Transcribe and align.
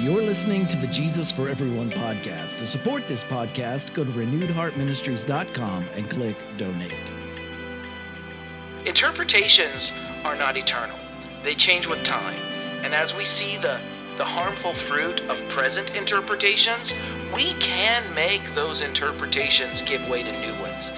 You're 0.00 0.22
listening 0.22 0.66
to 0.68 0.78
the 0.78 0.86
Jesus 0.86 1.30
for 1.30 1.50
Everyone 1.50 1.90
podcast. 1.90 2.56
To 2.56 2.66
support 2.66 3.06
this 3.06 3.22
podcast, 3.22 3.92
go 3.92 4.02
to 4.02 4.10
renewedheartministries.com 4.10 5.88
and 5.94 6.08
click 6.08 6.42
donate. 6.56 7.12
Interpretations 8.86 9.92
are 10.24 10.34
not 10.34 10.56
eternal. 10.56 10.98
They 11.44 11.54
change 11.54 11.86
with 11.86 12.02
time. 12.02 12.38
And 12.82 12.94
as 12.94 13.14
we 13.14 13.26
see 13.26 13.58
the 13.58 13.78
the 14.16 14.24
harmful 14.24 14.72
fruit 14.72 15.20
of 15.28 15.46
present 15.50 15.90
interpretations, 15.90 16.94
we 17.34 17.52
can 17.54 18.14
make 18.14 18.54
those 18.54 18.80
interpretations 18.80 19.82
give 19.82 20.06
way 20.08 20.22
to 20.22 20.32
new 20.32 20.58
ones. 20.62 20.92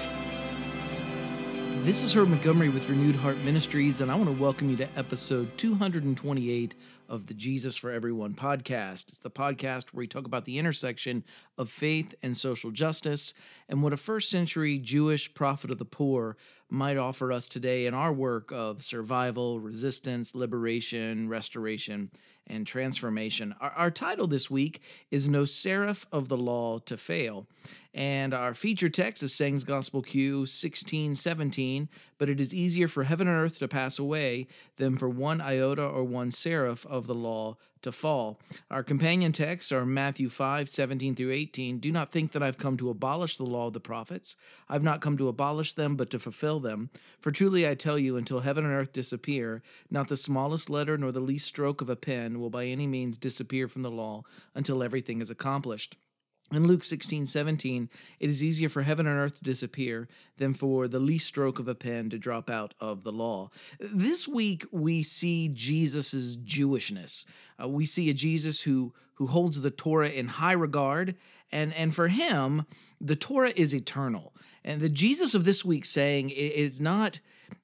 This 1.83 2.01
is 2.01 2.15
Herb 2.15 2.29
Montgomery 2.29 2.69
with 2.69 2.87
Renewed 2.87 3.17
Heart 3.17 3.39
Ministries, 3.39 3.99
and 3.99 4.09
I 4.09 4.15
want 4.15 4.27
to 4.29 4.41
welcome 4.41 4.69
you 4.69 4.77
to 4.77 4.87
episode 4.97 5.57
228 5.57 6.75
of 7.09 7.25
the 7.25 7.33
Jesus 7.33 7.75
for 7.75 7.91
Everyone 7.91 8.33
podcast. 8.33 9.09
It's 9.09 9.17
the 9.17 9.29
podcast 9.29 9.91
where 9.91 9.99
we 9.99 10.07
talk 10.07 10.25
about 10.25 10.45
the 10.45 10.59
intersection 10.59 11.25
of 11.57 11.69
faith 11.69 12.15
and 12.23 12.37
social 12.37 12.71
justice 12.71 13.33
and 13.67 13.83
what 13.83 13.91
a 13.91 13.97
first 13.97 14.29
century 14.29 14.79
Jewish 14.79 15.33
prophet 15.33 15.71
of 15.71 15.77
the 15.77 15.83
poor 15.83 16.37
might 16.69 16.95
offer 16.95 17.33
us 17.33 17.49
today 17.49 17.85
in 17.85 17.93
our 17.93 18.13
work 18.13 18.53
of 18.53 18.81
survival, 18.81 19.59
resistance, 19.59 20.33
liberation, 20.33 21.27
restoration, 21.27 22.09
and 22.47 22.65
transformation. 22.67 23.55
Our, 23.59 23.71
our 23.71 23.91
title 23.91 24.27
this 24.27 24.49
week 24.49 24.81
is 25.11 25.27
No 25.27 25.43
Serif 25.43 26.05
of 26.11 26.29
the 26.29 26.37
Law 26.37 26.79
to 26.79 26.97
Fail. 26.97 27.47
And 27.93 28.33
our 28.33 28.55
feature 28.55 28.89
text 28.89 29.21
is 29.21 29.35
Sayings 29.35 29.63
Gospel 29.63 30.01
Q 30.01 30.45
16 30.45 31.13
17. 31.13 31.89
But 32.17 32.29
it 32.29 32.39
is 32.39 32.53
easier 32.53 32.87
for 32.87 33.03
heaven 33.03 33.27
and 33.27 33.37
earth 33.37 33.59
to 33.59 33.67
pass 33.67 33.99
away 33.99 34.47
than 34.77 34.97
for 34.97 35.09
one 35.09 35.41
iota 35.41 35.85
or 35.85 36.03
one 36.03 36.29
serif 36.29 36.85
of 36.87 37.05
the 37.05 37.15
law 37.15 37.57
to 37.83 37.91
fall. 37.91 38.39
Our 38.71 38.83
companion 38.83 39.31
texts 39.31 39.71
are 39.71 39.85
Matthew 39.85 40.29
5 40.29 40.67
17 40.67 41.15
through 41.15 41.31
18. 41.31 41.79
Do 41.79 41.91
not 41.91 42.09
think 42.09 42.31
that 42.31 42.43
I've 42.43 42.57
come 42.57 42.77
to 42.77 42.89
abolish 42.89 43.37
the 43.37 43.45
law 43.45 43.67
of 43.67 43.73
the 43.73 43.79
prophets. 43.79 44.35
I've 44.67 44.83
not 44.83 45.01
come 45.01 45.17
to 45.17 45.27
abolish 45.27 45.73
them, 45.73 45.95
but 45.95 46.09
to 46.09 46.19
fulfill 46.19 46.59
them. 46.59 46.89
For 47.19 47.31
truly 47.31 47.67
I 47.67 47.75
tell 47.75 47.99
you, 47.99 48.17
until 48.17 48.39
heaven 48.39 48.65
and 48.65 48.73
earth 48.73 48.93
disappear, 48.93 49.61
not 49.91 50.07
the 50.07 50.17
smallest 50.17 50.69
letter 50.69 50.97
nor 50.97 51.11
the 51.11 51.19
least 51.19 51.47
stroke 51.47 51.81
of 51.81 51.89
a 51.89 51.95
pen 51.95 52.39
will 52.39 52.49
by 52.49 52.65
any 52.65 52.87
means 52.87 53.17
disappear 53.17 53.67
from 53.67 53.81
the 53.81 53.91
law 53.91 54.23
until 54.55 54.83
everything 54.83 55.21
is 55.21 55.29
accomplished. 55.29 55.97
In 56.51 56.67
Luke 56.67 56.83
16, 56.83 57.25
17, 57.25 57.89
it 58.19 58.29
is 58.29 58.43
easier 58.43 58.69
for 58.69 58.83
heaven 58.83 59.07
and 59.07 59.17
earth 59.17 59.37
to 59.37 59.43
disappear 59.43 60.07
than 60.37 60.53
for 60.53 60.87
the 60.87 60.99
least 60.99 61.25
stroke 61.25 61.57
of 61.57 61.67
a 61.67 61.73
pen 61.73 62.09
to 62.09 62.19
drop 62.19 62.49
out 62.49 62.73
of 62.79 63.03
the 63.03 63.11
law. 63.11 63.49
This 63.79 64.27
week, 64.27 64.65
we 64.71 65.01
see 65.03 65.49
Jesus' 65.49 66.35
Jewishness. 66.37 67.25
Uh, 67.61 67.69
we 67.69 67.85
see 67.85 68.09
a 68.09 68.13
Jesus 68.13 68.61
who, 68.61 68.93
who 69.15 69.27
holds 69.27 69.61
the 69.61 69.71
Torah 69.71 70.09
in 70.09 70.27
high 70.27 70.53
regard, 70.53 71.15
and, 71.51 71.73
and 71.73 71.95
for 71.95 72.09
him, 72.09 72.65
the 72.99 73.15
Torah 73.15 73.53
is 73.55 73.73
eternal. 73.73 74.33
And 74.63 74.79
the 74.79 74.89
Jesus 74.89 75.33
of 75.33 75.45
this 75.45 75.65
week 75.65 75.85
saying 75.85 76.29
is 76.29 76.79
not 76.79 77.19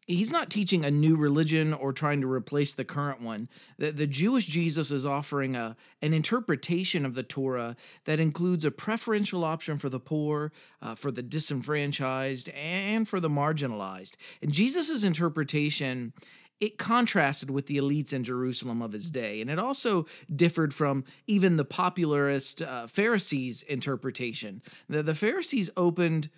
he's 0.08 0.32
not 0.32 0.50
teaching 0.50 0.84
a 0.84 0.92
new 0.92 1.16
religion 1.16 1.74
or 1.74 1.94
trying 1.94 2.22
to 2.22 2.32
replace 2.32 2.74
the 2.74 2.86
current 2.86 3.22
one. 3.22 3.50
The, 3.78 3.92
the 3.92 4.08
Jewish 4.08 4.46
Jesus 4.46 4.92
is 4.92 5.06
offering 5.06 5.56
a 5.56 5.76
an 6.02 6.14
interpretation 6.14 7.06
of 7.06 7.16
the 7.16 7.24
Torah 7.24 7.76
that 8.06 8.20
includes 8.20 8.66
a 8.66 8.72
preferential 8.72 9.44
option 9.44 9.78
for 9.78 9.90
the 9.90 10.00
poor, 10.00 10.52
uh, 10.82 10.96
for 10.96 11.12
the 11.12 11.22
disenfranchised, 11.22 12.50
and 12.50 13.08
for 13.08 13.20
the 13.20 13.30
marginalized. 13.30 14.14
And 14.42 14.52
Jesus' 14.52 15.04
interpretation 15.04 16.14
it 16.60 16.78
contrasted 16.78 17.50
with 17.50 17.68
the 17.68 17.78
elites 17.78 18.12
in 18.12 18.24
Jerusalem 18.24 18.82
of 18.82 18.92
his 18.92 19.10
day, 19.10 19.40
and 19.40 19.50
it 19.50 19.60
also 19.60 20.06
differed 20.36 20.74
from 20.74 21.06
even 21.26 21.56
the 21.56 21.66
popularist 21.66 22.66
uh, 22.66 22.88
Pharisees' 22.88 23.62
interpretation. 23.64 24.62
The, 24.90 25.02
the 25.02 25.16
Pharisees 25.16 25.70
opened 25.78 26.30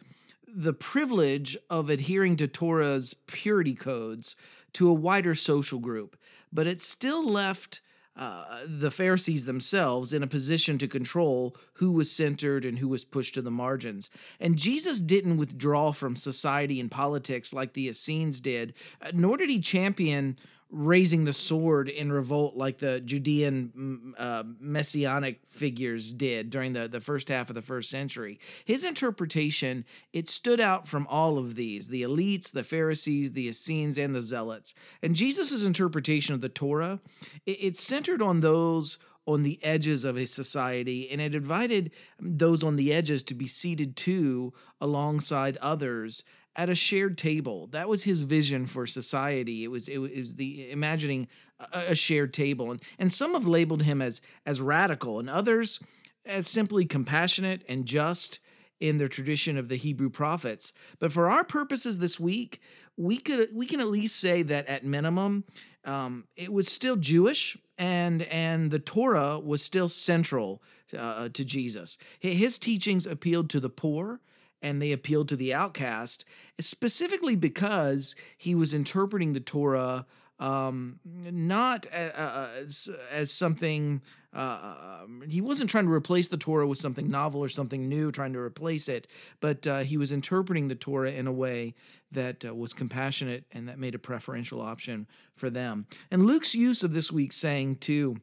the 0.53 0.73
privilege 0.73 1.57
of 1.69 1.89
adhering 1.89 2.35
to 2.38 2.47
Torah's 2.47 3.13
purity 3.28 3.73
codes 3.73 4.35
to 4.73 4.89
a 4.89 4.94
wider 4.94 5.35
social 5.35 5.79
group, 5.79 6.17
but 6.51 6.67
it 6.67 6.81
still 6.81 7.25
left 7.25 7.81
uh, 8.17 8.44
the 8.66 8.91
Pharisees 8.91 9.45
themselves 9.45 10.11
in 10.11 10.22
a 10.22 10.28
position 10.28 10.78
to 10.78 10.88
control 10.88 11.56
who 11.75 11.94
was 11.94 12.11
centered 12.11 12.66
and 12.66 12.79
who 12.79 12.90
was 12.90 13.06
pushed 13.06 13.34
to 13.35 13.41
the 13.41 13.50
margins. 13.50 14.09
And 14.40 14.57
Jesus 14.57 15.00
didn't 15.00 15.38
withdraw 15.38 15.94
from 15.94 16.17
society 16.17 16.79
and 16.79 16.91
politics 16.91 17.53
like 17.53 17.73
the 17.73 17.88
Essenes 17.88 18.41
did, 18.41 18.73
uh, 19.01 19.11
nor 19.13 19.38
did 19.38 19.50
he 19.50 19.61
champion 19.61 20.38
raising 20.72 21.26
the 21.26 21.34
sword 21.34 21.90
in 21.90 22.12
revolt 22.12 22.56
like 22.56 22.78
the 22.78 23.02
Judean 23.02 23.72
mm, 23.78 24.14
uh, 24.18 24.44
messianic 24.59 25.42
figures 25.46 26.14
did 26.14 26.50
during 26.50 26.74
the, 26.74 26.88
the 26.88 27.02
first 27.02 27.28
half 27.28 27.50
of 27.50 27.56
the 27.56 27.62
first 27.62 27.90
century. 27.90 28.40
His 28.64 28.84
interpretation, 28.84 29.86
it 30.14 30.30
stood 30.30 30.62
out 30.62 30.88
from 30.88 31.06
all 31.09 31.38
of 31.38 31.56
these, 31.56 31.90
the 31.90 32.04
elites, 32.04 32.52
the 32.52 32.64
Pharisees, 32.64 33.34
the 33.34 33.50
Essenes, 33.50 33.98
and 33.98 34.16
the 34.16 34.22
Zealots. 34.22 34.74
And 35.04 35.14
Jesus' 35.14 35.64
interpretation 35.64 36.34
of 36.34 36.42
the 36.42 36.50
Torah, 36.50 37.02
it, 37.46 37.58
it 37.59 37.78
centered 37.78 38.22
on 38.22 38.40
those 38.40 38.98
on 39.28 39.44
the 39.44 39.59
edges 39.64 40.03
of 40.03 40.18
a 40.18 40.26
society, 40.26 41.09
and 41.12 41.22
it 41.22 41.36
invited 41.36 41.92
those 42.20 42.64
on 42.64 42.76
the 42.76 42.92
edges 42.92 43.22
to 43.22 43.36
be 43.36 43.46
seated 43.46 43.96
too 43.96 44.52
alongside 44.80 45.58
others 45.58 46.24
at 46.56 46.69
a 46.69 46.75
shared 46.75 47.17
table. 47.17 47.67
That 47.67 47.88
was 47.88 48.03
his 48.03 48.23
vision 48.23 48.66
for 48.66 48.85
society. 48.85 49.63
It 49.63 49.69
was 49.69 49.88
it 49.88 49.97
was 50.00 50.35
the 50.35 50.69
imagining 50.72 51.28
a, 51.59 51.91
a 51.91 51.95
shared 51.95 52.34
table, 52.34 52.72
and 52.72 52.81
and 53.00 53.12
some 53.12 53.34
have 53.34 53.45
labeled 53.45 53.84
him 53.84 54.01
as 54.01 54.22
as 54.45 54.61
radical, 54.61 55.19
and 55.19 55.29
others 55.29 55.79
as 56.25 56.47
simply 56.47 56.85
compassionate 56.85 57.63
and 57.67 57.85
just 57.85 58.40
in 58.79 58.97
their 58.97 59.07
tradition 59.07 59.57
of 59.57 59.69
the 59.69 59.75
Hebrew 59.75 60.09
prophets. 60.09 60.73
But 61.00 61.11
for 61.11 61.29
our 61.29 61.44
purposes 61.44 62.00
this 62.00 62.19
week, 62.19 62.59
we 62.97 63.17
could 63.17 63.50
we 63.53 63.66
can 63.66 63.79
at 63.79 63.88
least 63.88 64.19
say 64.19 64.41
that 64.44 64.67
at 64.67 64.84
minimum, 64.84 65.45
um, 65.85 66.25
it 66.35 66.51
was 66.51 66.67
still 66.67 66.95
Jewish, 66.95 67.57
and 67.78 68.23
and 68.23 68.72
the 68.72 68.79
Torah 68.79 69.40
was 69.40 69.63
still 69.63 69.88
central 69.88 70.61
uh, 70.97 71.29
to 71.29 71.45
Jesus. 71.45 71.97
His 72.19 72.59
teachings 72.59 73.06
appealed 73.06 73.50
to 73.51 73.59
the 73.59 73.69
poor 73.69 74.19
and 74.61 74.81
they 74.81 74.91
appealed 74.91 75.27
to 75.29 75.35
the 75.35 75.53
outcast, 75.53 76.25
specifically 76.59 77.35
because 77.35 78.16
he 78.38 78.55
was 78.55 78.73
interpreting 78.73 79.33
the 79.33 79.39
Torah 79.39 80.05
um, 80.41 80.99
not 81.05 81.85
as, 81.85 82.89
as 83.11 83.31
something. 83.31 84.01
Uh, 84.33 85.05
he 85.29 85.39
wasn't 85.39 85.69
trying 85.69 85.85
to 85.85 85.91
replace 85.91 86.29
the 86.29 86.38
Torah 86.38 86.66
with 86.66 86.79
something 86.79 87.09
novel 87.09 87.44
or 87.44 87.49
something 87.49 87.88
new, 87.88 88.11
trying 88.11 88.33
to 88.33 88.39
replace 88.39 88.89
it, 88.89 89.07
but 89.39 89.67
uh, 89.67 89.79
he 89.81 89.97
was 89.97 90.11
interpreting 90.11 90.67
the 90.67 90.75
Torah 90.75 91.11
in 91.11 91.28
a 91.28 91.31
way 91.31 91.75
that 92.11 92.43
uh, 92.43 92.55
was 92.55 92.73
compassionate 92.73 93.45
and 93.51 93.69
that 93.69 93.78
made 93.78 93.93
a 93.93 93.99
preferential 93.99 94.61
option 94.61 95.07
for 95.35 95.49
them. 95.49 95.85
And 96.09 96.25
Luke's 96.25 96.55
use 96.55 96.81
of 96.81 96.93
this 96.93 97.11
week's 97.11 97.38
saying, 97.38 97.78
too, 97.78 98.17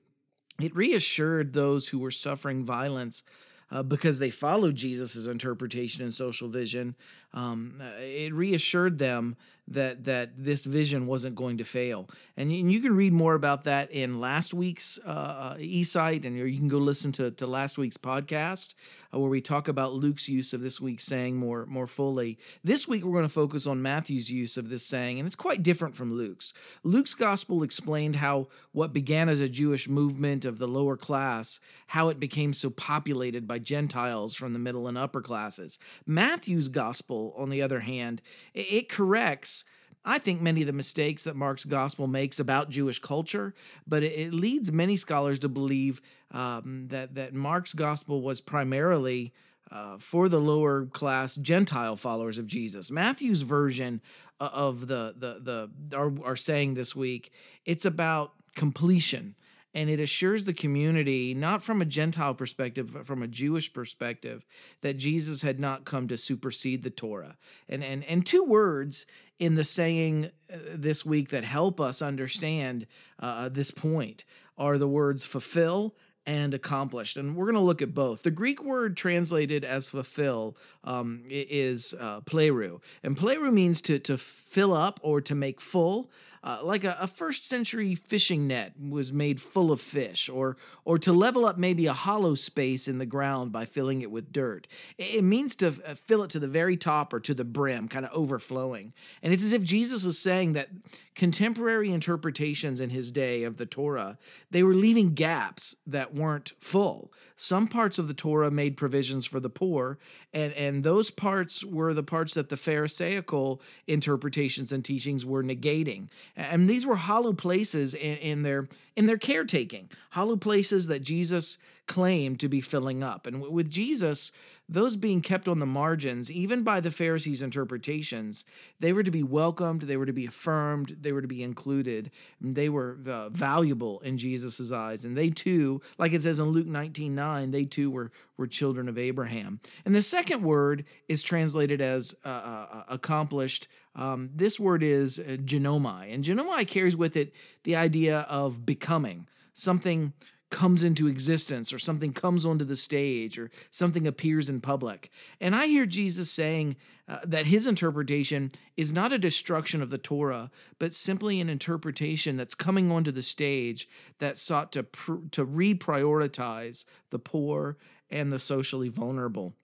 it 0.61 0.75
reassured 0.75 1.53
those 1.53 1.89
who 1.89 2.01
were 2.01 2.11
suffering 2.11 2.65
violence 2.65 3.23
uh, 3.71 3.83
because 3.83 4.19
they 4.19 4.31
followed 4.31 4.75
Jesus' 4.75 5.27
interpretation 5.27 6.03
and 6.03 6.13
social 6.13 6.49
vision, 6.49 6.97
um, 7.33 7.81
it 8.01 8.33
reassured 8.33 8.99
them 8.99 9.37
that 9.69 10.05
that 10.05 10.31
this 10.37 10.65
vision 10.65 11.07
wasn't 11.07 11.35
going 11.35 11.59
to 11.59 11.65
fail. 11.65 12.09
And 12.37 12.53
you, 12.53 12.61
and 12.61 12.73
you 12.73 12.81
can 12.81 12.95
read 12.95 13.13
more 13.13 13.35
about 13.35 13.65
that 13.65 13.91
in 13.91 14.21
last 14.21 14.53
week's 14.55 14.99
uh, 15.05 15.09
uh 15.09 15.57
eSight, 15.57 16.25
and 16.25 16.37
you 16.37 16.57
can 16.57 16.69
go 16.69 16.79
listen 16.79 17.13
to, 17.13 17.31
to 17.33 17.47
last 17.47 17.79
week's 17.79 17.97
podcast 17.97 18.75
uh, 19.15 19.19
where 19.19 19.31
we 19.31 19.41
talk 19.41 19.69
about 19.69 19.93
Luke's 19.93 20.29
use 20.29 20.53
of 20.53 20.61
this 20.61 20.81
week's 20.81 21.05
saying 21.05 21.37
more 21.37 21.67
more 21.67 21.87
fully. 21.87 22.39
This 22.63 22.87
week 22.87 23.05
we're 23.05 23.13
going 23.13 23.25
to 23.25 23.29
focus 23.29 23.67
on 23.67 23.83
Matthew's 23.83 24.31
use 24.31 24.57
of 24.57 24.69
this 24.69 24.85
saying, 24.85 25.19
and 25.19 25.27
it's 25.27 25.37
quite 25.37 25.63
different 25.63 25.95
from 25.95 26.13
Luke's. 26.13 26.53
Luke's 26.83 27.15
gospel 27.15 27.63
explained 27.63 28.17
how 28.17 28.49
what 28.73 28.93
began 28.93 29.29
as 29.29 29.41
a 29.41 29.49
Jewish 29.49 29.89
movement 29.89 30.45
of 30.45 30.59
the 30.59 30.69
lower 30.69 30.97
class, 30.97 31.61
how 31.89 32.09
it 32.09 32.21
became 32.21 32.53
so 32.53 32.71
populated 32.71 33.47
by 33.47 33.59
Gentiles 33.59 34.35
from 34.35 34.53
the 34.53 34.59
middle 34.59 34.89
and 34.89 34.99
upper 34.99 35.21
classes. 35.21 35.79
Matthew's 36.07 36.69
gospel 36.69 36.89
gospel, 36.89 37.35
on 37.37 37.51
the 37.51 37.63
other 37.63 37.81
hand, 37.81 38.23
it 38.55 38.89
corrects. 38.89 39.58
I 40.05 40.19
think 40.19 40.41
many 40.41 40.63
of 40.63 40.67
the 40.67 40.73
mistakes 40.73 41.25
that 41.25 41.37
Mark's 41.37 41.65
gospel 41.65 42.07
makes 42.07 42.39
about 42.39 42.71
Jewish 42.71 42.99
culture, 42.99 43.55
but 43.87 44.03
it, 44.03 44.33
leads 44.33 44.73
many 44.73 44.97
scholars 44.97 45.39
to 45.41 45.49
believe 45.49 46.01
um, 46.31 46.87
that 46.89 47.15
that 47.15 47.35
Mark's 47.35 47.73
gospel 47.73 48.23
was 48.23 48.41
primarily 48.41 49.33
uh, 49.71 49.99
for 49.99 50.29
the 50.29 50.41
lower 50.41 50.87
class 50.87 51.37
Gentile 51.37 51.97
followers 51.97 52.39
of 52.39 52.47
Jesus. 52.47 52.91
Matthew's 52.91 53.43
version 53.43 54.01
of 54.41 54.87
the 54.87 55.15
the 55.17 55.71
the 55.91 56.23
our 56.25 56.37
saying 56.37 56.75
this 56.75 56.97
week, 56.97 57.33
it's 57.65 57.85
about 57.85 58.33
completion 58.55 59.35
and 59.79 59.89
it 59.89 60.01
assures 60.01 60.43
the 60.43 60.53
community, 60.53 61.35
not 61.35 61.63
from 61.63 61.81
a 61.81 61.85
Gentile 61.85 62.35
perspective, 62.35 62.93
but 62.93 63.07
from 63.07 63.23
a 63.23 63.29
Jewish 63.29 63.73
perspective, 63.73 64.45
that 64.81 64.97
Jesus 64.97 65.43
had 65.43 65.61
not 65.61 65.85
come 65.85 66.09
to 66.09 66.17
supersede 66.17 66.83
the 66.83 66.91
Torah. 66.91 67.37
And 67.69 67.85
and 67.85 68.03
and 68.05 68.27
two 68.27 68.43
words 68.43 69.07
in 69.39 69.55
the 69.55 69.63
saying 69.63 70.31
uh, 70.53 70.57
this 70.75 71.07
week 71.07 71.29
that 71.29 71.45
help 71.45 71.81
us 71.81 72.03
understand 72.03 72.89
uh, 73.21 73.49
this 73.51 73.71
point 73.71 74.25
are 74.57 74.79
the 74.79 74.89
words 74.89 75.25
fulfill 75.25 75.95
and 76.27 76.53
accomplished. 76.55 77.17
And 77.17 77.37
we're 77.37 77.47
going 77.47 77.55
to 77.55 77.61
look 77.61 77.81
at 77.81 77.95
both. 77.95 78.25
The 78.25 78.33
Greek 78.33 78.63
word 78.65 78.97
translated 78.97 79.65
as 79.65 79.91
fulfill 79.91 80.57
um, 80.83 81.23
is 81.29 81.95
uh, 81.99 82.21
pleroo. 82.23 82.83
And 83.05 83.17
pleroo 83.17 83.53
means 83.53 83.81
to, 83.83 84.01
to 84.01 84.19
fill 84.19 84.75
up 84.75 84.99
or 85.05 85.21
to 85.21 85.37
make 85.37 85.61
full 85.61 86.11
uh, 86.43 86.61
like 86.63 86.85
a, 86.85 86.97
a, 87.01 87.07
first 87.07 87.47
century 87.47 87.95
fishing 87.95 88.47
net 88.47 88.75
was 88.79 89.13
made 89.13 89.41
full 89.41 89.73
of 89.73 89.81
fish, 89.81 90.29
or 90.29 90.57
or 90.85 90.99
to 90.99 91.13
level 91.13 91.45
up 91.45 91.59
maybe 91.59 91.87
a 91.87 91.93
hollow 91.93 92.35
space 92.35 92.87
in 92.87 92.99
the 92.99 93.07
ground 93.07 93.53
by 93.53 93.65
filling 93.65 94.03
it 94.03 94.11
with 94.11 94.33
dirt. 94.33 94.67
It, 94.99 95.25
means 95.25 95.55
to 95.57 95.69
uh, 95.85 95.95
fill 95.95 96.23
it 96.23 96.31
to 96.31 96.39
the 96.39 96.49
very 96.49 96.77
top 96.77 97.13
or 97.13 97.21
to 97.21 97.35
the 97.35 97.45
brim, 97.45 97.89
kind 97.89 98.07
of 98.07 98.13
overflowing. 98.13 98.93
And 99.23 99.33
it's 99.33 99.43
as 99.43 99.53
if 99.53 99.63
Jesus 99.63 100.05
was 100.05 100.19
saying 100.19 100.55
that 100.55 100.69
contemporary 101.15 101.91
interpretations 101.91 102.81
in 102.81 102.91
his 102.91 103.11
day 103.11 103.43
of 103.43 103.57
the 103.57 103.67
Torah 103.67 104.17
they 104.51 104.63
were 104.63 104.75
leaving 104.75 105.15
gaps 105.15 105.77
that 105.87 106.15
weren't 106.15 106.53
full. 106.59 107.13
Some 107.37 107.69
parts 107.69 107.99
of 107.99 108.09
the 108.09 108.15
Torah 108.15 108.51
made 108.51 108.77
provisions 108.77 109.27
for 109.27 109.41
the 109.41 109.51
poor, 109.51 109.99
and 110.33 110.53
and 110.55 110.83
those 110.83 111.11
parts 111.11 111.65
were 111.65 111.95
the 111.95 112.03
parts 112.03 112.35
that 112.35 112.49
the 112.49 112.57
Pharisaical 112.57 113.61
interpretations 113.87 114.73
and 114.73 114.85
teachings 114.85 115.25
were 115.25 115.43
negating 115.43 116.09
and 116.39 116.71
these 116.71 116.87
were 116.87 116.97
hollow 116.97 117.33
places 117.33 117.95
in, 117.95 118.17
in 118.19 118.43
their 118.43 118.69
in 118.97 119.07
their 119.07 119.19
caretaking 119.19 119.91
hollow 120.11 120.37
places 120.37 120.87
that 120.87 121.01
jesus 121.01 121.59
claimed 121.89 122.39
to 122.39 122.49
be 122.49 122.61
filling 122.61 123.03
up. 123.03 123.27
And 123.27 123.41
with 123.41 123.69
jesus 123.69 124.31
those 124.71 124.97
being 124.97 125.23
kept 125.23 125.49
on 125.49 125.61
the 125.61 125.67
margins 125.67 126.31
even 126.31 126.63
by 126.63 126.79
the 126.79 126.91
pharisees 126.91 127.41
interpretations 127.41 128.45
they 128.81 128.93
were 128.93 129.03
to 129.03 129.11
be 129.11 129.23
welcomed 129.23 129.83
they 129.83 129.97
were 129.97 130.05
to 130.05 130.13
be 130.13 130.27
affirmed 130.27 130.99
they 131.01 131.11
were 131.11 131.23
to 131.23 131.29
be 131.29 131.43
included. 131.43 132.11
And 132.41 132.55
they 132.55 132.69
were 132.69 132.99
uh, 133.09 133.31
valuable 133.31 134.01
in 134.01 134.19
jesus' 134.19 134.71
eyes. 134.71 135.05
And 135.05 135.17
they 135.17 135.31
too 135.31 135.81
like 135.99 136.13
it 136.13 136.23
says 136.23 136.39
in 136.39 136.47
luke 136.47 136.67
19 136.67 137.15
9 137.15 137.51
they 137.51 137.65
too 137.65 137.91
were 137.91 138.13
were 138.37 138.47
children 138.47 138.89
of 138.89 138.99
abraham. 138.99 139.61
And 139.85 139.95
the 139.95 140.03
second 140.03 140.43
word 140.43 140.85
is 141.09 141.23
translated 141.23 141.81
as 141.81 142.15
uh, 142.25 142.29
uh, 142.29 142.85
accomplished. 142.89 143.67
Um, 143.97 144.31
this 144.35 144.61
word 144.61 144.83
is 144.83 145.19
uh, 145.19 145.39
ginomai, 145.43 146.15
and 146.15 146.23
ginomai 146.23 146.69
carries 146.69 146.97
with 146.97 147.17
it 147.17 147.35
the 147.65 147.75
idea 147.75 148.21
of 148.29 148.65
becoming 148.65 149.27
something 149.55 150.13
comes 150.51 150.83
into 150.83 151.07
existence 151.07 151.73
or 151.73 151.79
something 151.79 152.13
comes 152.13 152.47
onto 152.47 152.65
the 152.65 152.77
stage 152.77 153.39
or 153.39 153.51
something 153.71 154.07
appears 154.07 154.49
in 154.49 154.61
public. 154.61 155.11
And 155.41 155.55
I 155.55 155.67
hear 155.67 155.87
Jesus 155.87 156.31
saying 156.31 156.77
uh, 157.07 157.19
that 157.25 157.47
his 157.47 157.67
interpretation 157.67 158.51
is 158.77 158.93
not 158.93 159.13
a 159.13 159.19
destruction 159.19 159.83
of 159.83 159.91
the 159.91 159.99
Torah, 159.99 160.51
but 160.79 160.95
simply 160.95 161.41
an 161.41 161.49
interpretation 161.49 162.37
that's 162.37 162.55
coming 162.55 162.91
onto 162.91 163.13
the 163.13 163.23
stage 163.23 163.89
that 164.19 164.37
sought 164.37 164.73
to 164.73 164.83
pr- 164.83 165.27
to 165.33 165.47
reprioritize 165.47 166.85
the 167.11 167.19
poor 167.19 167.77
and 168.11 168.33
the 168.33 168.39
socially 168.39 168.89
vulnerable. 168.89 169.55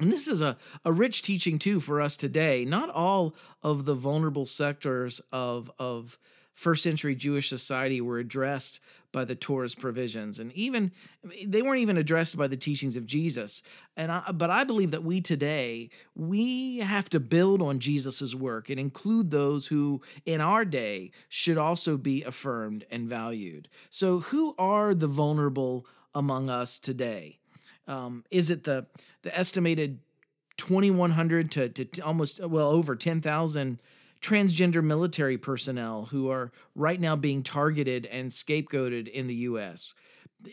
And 0.00 0.12
this 0.12 0.28
is 0.28 0.40
a, 0.40 0.56
a 0.84 0.92
rich 0.92 1.22
teaching 1.22 1.58
too 1.58 1.80
for 1.80 2.00
us 2.00 2.16
today. 2.16 2.64
Not 2.64 2.90
all 2.90 3.34
of 3.62 3.84
the 3.84 3.94
vulnerable 3.94 4.46
sectors 4.46 5.20
of, 5.32 5.70
of 5.78 6.18
first 6.54 6.82
century 6.82 7.14
Jewish 7.14 7.48
society 7.48 8.00
were 8.00 8.18
addressed 8.18 8.80
by 9.12 9.24
the 9.24 9.34
Torah's 9.34 9.74
provisions. 9.74 10.38
And 10.38 10.52
even 10.52 10.92
they 11.44 11.62
weren't 11.62 11.80
even 11.80 11.96
addressed 11.96 12.36
by 12.36 12.46
the 12.46 12.56
teachings 12.56 12.96
of 12.96 13.06
Jesus. 13.06 13.62
And 13.96 14.12
I, 14.12 14.30
but 14.32 14.50
I 14.50 14.64
believe 14.64 14.90
that 14.90 15.02
we 15.02 15.20
today, 15.20 15.90
we 16.14 16.78
have 16.78 17.08
to 17.10 17.20
build 17.20 17.62
on 17.62 17.78
Jesus's 17.78 18.36
work 18.36 18.68
and 18.68 18.78
include 18.78 19.30
those 19.30 19.66
who 19.66 20.02
in 20.26 20.40
our 20.40 20.64
day 20.64 21.10
should 21.28 21.58
also 21.58 21.96
be 21.96 22.22
affirmed 22.22 22.84
and 22.90 23.08
valued. 23.08 23.68
So 23.90 24.20
who 24.20 24.54
are 24.58 24.94
the 24.94 25.06
vulnerable 25.06 25.86
among 26.14 26.50
us 26.50 26.78
today? 26.78 27.38
Um, 27.86 28.24
is 28.30 28.50
it 28.50 28.64
the 28.64 28.86
the 29.22 29.36
estimated 29.36 30.00
2,100 30.58 31.50
to, 31.52 31.68
to 31.68 32.00
almost 32.02 32.44
well 32.44 32.70
over 32.70 32.94
10,000 32.94 33.80
transgender 34.20 34.82
military 34.82 35.38
personnel 35.38 36.06
who 36.06 36.30
are 36.30 36.52
right 36.74 37.00
now 37.00 37.16
being 37.16 37.42
targeted 37.42 38.06
and 38.06 38.30
scapegoated 38.30 39.08
in 39.08 39.26
the 39.26 39.34
U.S.? 39.34 39.94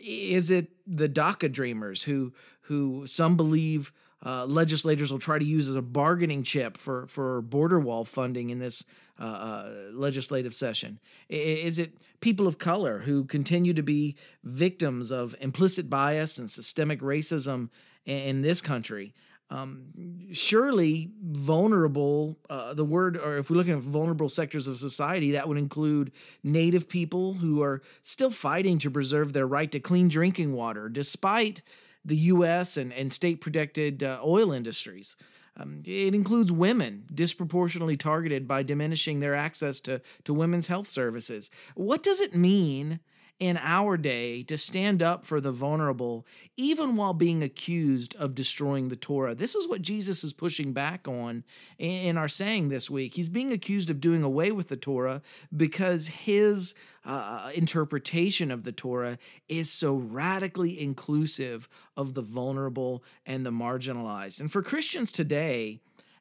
Is 0.02 0.50
it 0.50 0.70
the 0.86 1.08
DACA 1.08 1.50
dreamers 1.52 2.02
who 2.02 2.32
who 2.62 3.06
some 3.06 3.36
believe 3.36 3.92
uh, 4.24 4.44
legislators 4.44 5.12
will 5.12 5.18
try 5.18 5.38
to 5.38 5.44
use 5.44 5.68
as 5.68 5.76
a 5.76 5.82
bargaining 5.82 6.42
chip 6.42 6.76
for 6.76 7.06
for 7.06 7.40
border 7.42 7.78
wall 7.78 8.04
funding 8.04 8.50
in 8.50 8.58
this 8.58 8.84
uh, 9.18 9.24
uh, 9.24 9.72
legislative 9.92 10.54
session? 10.54 10.98
Is 11.28 11.78
it 11.78 11.98
people 12.20 12.46
of 12.46 12.58
color 12.58 13.00
who 13.00 13.24
continue 13.24 13.74
to 13.74 13.82
be 13.82 14.16
victims 14.42 15.10
of 15.10 15.34
implicit 15.40 15.88
bias 15.88 16.38
and 16.38 16.50
systemic 16.50 17.00
racism 17.00 17.70
in 18.04 18.42
this 18.42 18.60
country? 18.60 19.14
Um, 19.48 20.32
surely 20.32 21.12
vulnerable, 21.22 22.36
uh, 22.50 22.74
the 22.74 22.84
word, 22.84 23.16
or 23.16 23.36
if 23.36 23.48
we're 23.48 23.56
looking 23.56 23.74
at 23.74 23.78
vulnerable 23.78 24.28
sectors 24.28 24.66
of 24.66 24.76
society, 24.76 25.32
that 25.32 25.46
would 25.46 25.58
include 25.58 26.10
Native 26.42 26.88
people 26.88 27.34
who 27.34 27.62
are 27.62 27.80
still 28.02 28.30
fighting 28.30 28.78
to 28.78 28.90
preserve 28.90 29.32
their 29.32 29.46
right 29.46 29.70
to 29.70 29.78
clean 29.78 30.08
drinking 30.08 30.52
water, 30.52 30.88
despite 30.88 31.62
the 32.04 32.16
U.S. 32.16 32.76
and, 32.76 32.92
and 32.92 33.10
state 33.10 33.40
protected 33.40 34.02
uh, 34.02 34.18
oil 34.24 34.50
industries. 34.50 35.16
Um, 35.58 35.82
it 35.86 36.14
includes 36.14 36.52
women 36.52 37.04
disproportionately 37.14 37.96
targeted 37.96 38.46
by 38.46 38.62
diminishing 38.62 39.20
their 39.20 39.34
access 39.34 39.80
to, 39.82 40.02
to 40.24 40.34
women's 40.34 40.66
health 40.66 40.86
services. 40.86 41.50
What 41.74 42.02
does 42.02 42.20
it 42.20 42.34
mean 42.34 43.00
in 43.38 43.58
our 43.58 43.96
day 43.96 44.42
to 44.44 44.56
stand 44.56 45.02
up 45.02 45.24
for 45.24 45.40
the 45.40 45.52
vulnerable, 45.52 46.26
even 46.56 46.96
while 46.96 47.12
being 47.12 47.42
accused 47.42 48.14
of 48.16 48.34
destroying 48.34 48.88
the 48.88 48.96
Torah. 48.96 49.34
This 49.34 49.54
is 49.54 49.68
what 49.68 49.82
Jesus 49.82 50.24
is 50.24 50.32
pushing 50.32 50.72
back 50.72 51.06
on 51.06 51.44
in 51.78 52.16
our 52.16 52.28
saying 52.28 52.70
this 52.70 52.88
week. 52.88 53.14
He's 53.14 53.28
being 53.28 53.52
accused 53.52 53.90
of 53.90 54.00
doing 54.00 54.22
away 54.22 54.52
with 54.52 54.68
the 54.68 54.76
Torah 54.76 55.20
because 55.54 56.06
his 56.06 56.74
uh, 57.04 57.50
interpretation 57.54 58.50
of 58.50 58.64
the 58.64 58.72
Torah 58.72 59.18
is 59.48 59.70
so 59.70 59.94
radically 59.94 60.80
inclusive 60.80 61.68
of 61.96 62.14
the 62.14 62.22
vulnerable 62.22 63.04
and 63.26 63.44
the 63.44 63.50
marginalized. 63.50 64.40
And 64.40 64.50
for 64.50 64.62
Christians 64.62 65.12
today, 65.12 65.80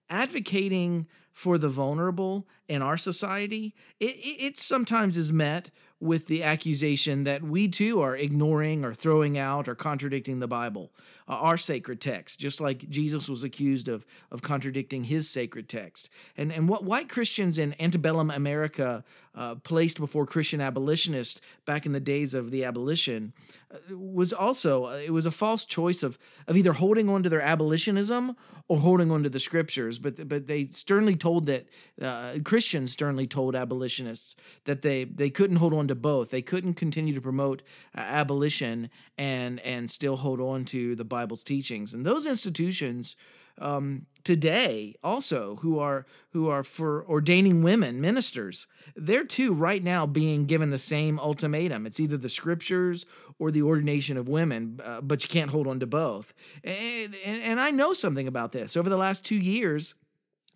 advocating 0.09 1.07
for 1.31 1.57
the 1.57 1.69
vulnerable 1.69 2.47
in 2.69 2.81
our 2.81 2.97
society, 2.97 3.75
it, 4.00 4.15
it, 4.15 4.57
sometimes 4.57 5.17
is 5.17 5.33
met 5.33 5.69
with 6.00 6.27
the 6.27 6.44
accusation 6.44 7.24
that 7.24 7.42
we 7.42 7.68
too 7.68 8.01
are 8.01 8.15
ignoring 8.15 8.84
or 8.84 8.93
throwing 8.93 9.38
out 9.38 9.67
or 9.67 9.75
contradicting 9.75 10.39
the 10.39 10.48
Bible, 10.48 10.91
uh, 11.27 11.34
our 11.34 11.58
sacred 11.58 12.00
text, 12.00 12.39
just 12.39 12.62
like 12.62 12.89
Jesus 12.89 13.27
was 13.27 13.44
accused 13.44 13.88
of, 13.88 14.05
of 14.32 14.41
contradicting 14.41 15.03
his 15.03 15.29
sacred 15.29 15.67
text. 15.67 16.10
And, 16.38 16.51
and 16.51 16.70
what 16.70 16.84
white 16.84 17.10
Christians 17.10 17.58
in 17.58 17.75
antebellum 17.79 18.29
America 18.29 19.03
uh, 19.36 19.55
placed 19.55 20.00
before 20.00 20.25
Christian 20.25 20.62
abolitionists 20.62 21.41
back 21.65 21.86
in 21.86 21.91
the 21.91 22.00
days 22.00 22.34
of 22.34 22.51
the 22.51 22.63
abolition 22.63 23.34
uh, 23.72 23.96
was 23.96 24.32
also, 24.32 24.86
uh, 24.86 25.01
it 25.03 25.12
was 25.12 25.25
a 25.25 25.32
false 25.32 25.65
choice 25.65 26.03
of, 26.03 26.17
of 26.48 26.55
either 26.55 26.74
holding 26.74 27.10
on 27.10 27.24
to 27.24 27.29
their 27.29 27.41
abolitionism 27.41 28.36
or 28.67 28.77
holding 28.77 29.12
on 29.12 29.24
to 29.24 29.29
the 29.29 29.39
scriptures. 29.39 30.00
But, 30.00 30.27
but 30.27 30.48
they 30.48 30.63
sternly 30.65 31.15
told 31.15 31.48
that, 31.48 31.67
uh, 32.01 32.38
Christians 32.44 32.91
sternly 32.91 33.27
told 33.27 33.55
abolitionists 33.55 34.36
that 34.63 34.82
they, 34.82 35.03
they 35.03 35.29
couldn't 35.29 35.58
hold 35.58 35.74
on 35.74 35.88
to 35.89 35.96
both. 35.96 36.32
They 36.32 36.41
couldn't 36.41 36.75
continue 36.75 37.13
to 37.13 37.22
promote 37.22 37.62
abolition 37.96 38.89
and, 39.17 39.60
and 39.62 39.89
still 39.89 40.15
hold 40.15 40.39
on 40.39 40.65
to 40.65 40.96
the 40.96 41.05
Bible's 41.15 41.43
teachings. 41.43 41.93
And 41.93 42.05
those 42.05 42.25
institutions 42.25 43.15
um, 43.57 44.05
today 44.25 44.95
also 45.01 45.55
who 45.62 45.79
are 45.79 46.05
who 46.31 46.50
are 46.50 46.63
for 46.63 47.05
ordaining 47.07 47.63
women 47.63 48.01
ministers 48.01 48.67
they're 48.98 49.24
too 49.24 49.53
right 49.53 49.81
now 49.81 50.05
being 50.05 50.45
given 50.45 50.72
the 50.72 50.77
same 50.77 51.19
ultimatum. 51.19 51.86
It's 51.86 52.00
either 52.00 52.17
the 52.17 52.27
scriptures 52.27 53.05
or 53.39 53.51
the 53.51 53.62
ordination 53.62 54.17
of 54.17 54.27
women 54.27 54.81
uh, 54.84 55.00
but 55.00 55.24
you 55.24 55.29
can't 55.29 55.51
hold 55.51 55.67
on 55.67 55.79
to 55.79 55.88
both. 55.88 56.34
And, 56.63 57.15
and, 57.24 57.41
and 57.43 57.60
i 57.62 57.72
know 57.72 57.93
something 57.93 58.27
about 58.27 58.51
this. 58.51 58.75
Over 58.75 58.89
the 58.89 58.98
last 58.98 59.24
two 59.24 59.39
years 59.39 59.95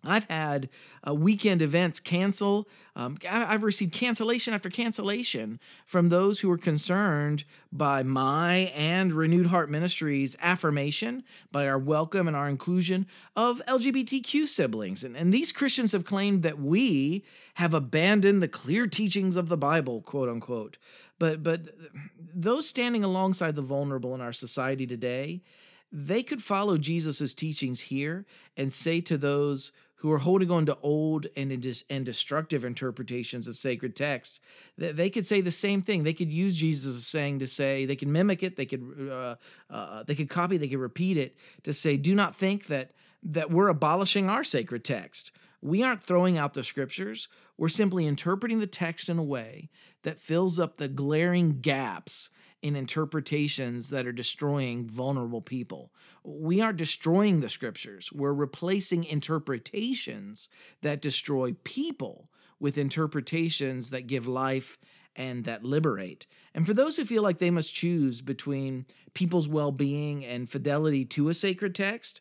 I've 0.04 0.28
had 0.30 0.68
uh, 1.06 1.14
weekend 1.14 1.62
events 1.62 2.00
cancel. 2.00 2.68
Um, 2.96 3.16
I've 3.28 3.62
received 3.62 3.92
cancellation 3.92 4.54
after 4.54 4.70
cancellation 4.70 5.60
from 5.84 6.08
those 6.08 6.40
who 6.40 6.50
are 6.50 6.58
concerned 6.58 7.44
by 7.72 8.02
my 8.02 8.72
and 8.74 9.12
Renewed 9.12 9.46
Heart 9.46 9.70
Ministries 9.70 10.36
affirmation, 10.40 11.22
by 11.52 11.68
our 11.68 11.78
welcome 11.78 12.26
and 12.26 12.36
our 12.36 12.48
inclusion 12.48 13.06
of 13.36 13.62
LGBTQ 13.66 14.46
siblings. 14.46 15.04
And, 15.04 15.16
and 15.16 15.32
these 15.32 15.52
Christians 15.52 15.92
have 15.92 16.04
claimed 16.04 16.42
that 16.42 16.58
we 16.58 17.24
have 17.54 17.74
abandoned 17.74 18.42
the 18.42 18.48
clear 18.48 18.86
teachings 18.86 19.36
of 19.36 19.48
the 19.48 19.56
Bible, 19.56 20.00
quote 20.00 20.28
unquote. 20.28 20.78
But, 21.18 21.42
but 21.42 21.60
those 22.34 22.66
standing 22.66 23.04
alongside 23.04 23.54
the 23.54 23.62
vulnerable 23.62 24.14
in 24.14 24.22
our 24.22 24.32
society 24.32 24.86
today, 24.86 25.42
they 25.92 26.22
could 26.22 26.42
follow 26.42 26.76
Jesus' 26.76 27.34
teachings 27.34 27.80
here 27.80 28.24
and 28.56 28.72
say 28.72 29.00
to 29.02 29.18
those 29.18 29.72
who 30.00 30.10
are 30.10 30.18
holding 30.18 30.50
on 30.50 30.64
to 30.64 30.76
old 30.82 31.26
and 31.36 31.52
and 31.90 32.06
destructive 32.06 32.64
interpretations 32.64 33.46
of 33.46 33.54
sacred 33.54 33.94
texts, 33.94 34.40
they 34.76 35.10
could 35.10 35.26
say 35.26 35.42
the 35.42 35.50
same 35.50 35.82
thing. 35.82 36.04
They 36.04 36.14
could 36.14 36.32
use 36.32 36.56
Jesus' 36.56 37.06
saying 37.06 37.40
to 37.40 37.46
say 37.46 37.84
they 37.84 37.96
could 37.96 38.08
mimic 38.08 38.42
it, 38.42 38.56
they 38.56 38.64
could 38.64 39.08
uh, 39.10 39.36
uh, 39.68 40.02
they 40.04 40.14
could 40.14 40.30
copy, 40.30 40.56
they 40.56 40.68
could 40.68 40.78
repeat 40.78 41.18
it 41.18 41.36
to 41.64 41.72
say, 41.72 41.98
"Do 41.98 42.14
not 42.14 42.34
think 42.34 42.66
that 42.66 42.92
that 43.22 43.50
we're 43.50 43.68
abolishing 43.68 44.30
our 44.30 44.42
sacred 44.42 44.84
text. 44.84 45.32
We 45.60 45.82
aren't 45.82 46.02
throwing 46.02 46.38
out 46.38 46.54
the 46.54 46.64
scriptures. 46.64 47.28
We're 47.58 47.68
simply 47.68 48.06
interpreting 48.06 48.60
the 48.60 48.66
text 48.66 49.10
in 49.10 49.18
a 49.18 49.22
way 49.22 49.68
that 50.02 50.18
fills 50.18 50.58
up 50.58 50.78
the 50.78 50.88
glaring 50.88 51.60
gaps 51.60 52.30
in 52.62 52.76
interpretations 52.76 53.90
that 53.90 54.06
are 54.06 54.12
destroying 54.12 54.86
vulnerable 54.86 55.40
people. 55.40 55.90
We 56.22 56.60
aren't 56.60 56.78
destroying 56.78 57.40
the 57.40 57.48
scriptures, 57.48 58.12
we're 58.12 58.32
replacing 58.32 59.04
interpretations 59.04 60.48
that 60.82 61.00
destroy 61.00 61.54
people 61.64 62.28
with 62.58 62.76
interpretations 62.76 63.90
that 63.90 64.06
give 64.06 64.26
life 64.26 64.78
and 65.16 65.44
that 65.44 65.64
liberate. 65.64 66.26
And 66.54 66.66
for 66.66 66.74
those 66.74 66.96
who 66.96 67.04
feel 67.04 67.22
like 67.22 67.38
they 67.38 67.50
must 67.50 67.74
choose 67.74 68.20
between 68.20 68.86
people's 69.14 69.48
well 69.48 69.72
being 69.72 70.24
and 70.24 70.48
fidelity 70.48 71.04
to 71.06 71.28
a 71.28 71.34
sacred 71.34 71.74
text, 71.74 72.20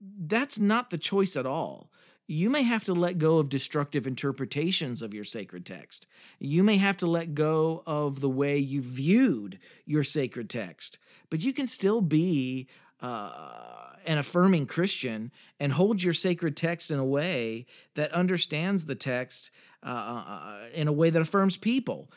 that's 0.00 0.58
not 0.58 0.90
the 0.90 0.98
choice 0.98 1.34
at 1.36 1.46
all 1.46 1.90
you 2.30 2.50
may 2.50 2.62
have 2.62 2.84
to 2.84 2.92
let 2.92 3.16
go 3.16 3.38
of 3.38 3.48
destructive 3.48 4.06
interpretations 4.06 5.00
of 5.00 5.14
your 5.14 5.24
sacred 5.24 5.64
text. 5.64 6.06
You 6.38 6.62
may 6.62 6.76
have 6.76 6.98
to 6.98 7.06
let 7.06 7.34
go 7.34 7.82
of 7.86 8.20
the 8.20 8.28
way 8.28 8.58
you 8.58 8.82
viewed 8.82 9.58
your 9.86 10.04
sacred 10.04 10.50
text, 10.50 10.98
but 11.30 11.42
you 11.42 11.54
can 11.54 11.66
still 11.66 12.02
be 12.02 12.68
uh, 13.00 13.94
an 14.06 14.18
affirming 14.18 14.66
Christian 14.66 15.32
and 15.58 15.72
hold 15.72 16.02
your 16.02 16.12
sacred 16.12 16.54
text 16.54 16.90
in 16.90 16.98
a 16.98 17.04
way 17.04 17.64
that 17.94 18.12
understands 18.12 18.84
the 18.84 18.94
text 18.94 19.50
uh, 19.80 19.86
uh 19.86 20.54
in 20.74 20.88
a 20.88 20.92
way 20.92 21.08
that 21.08 21.22
affirms 21.22 21.56
people. 21.56 22.10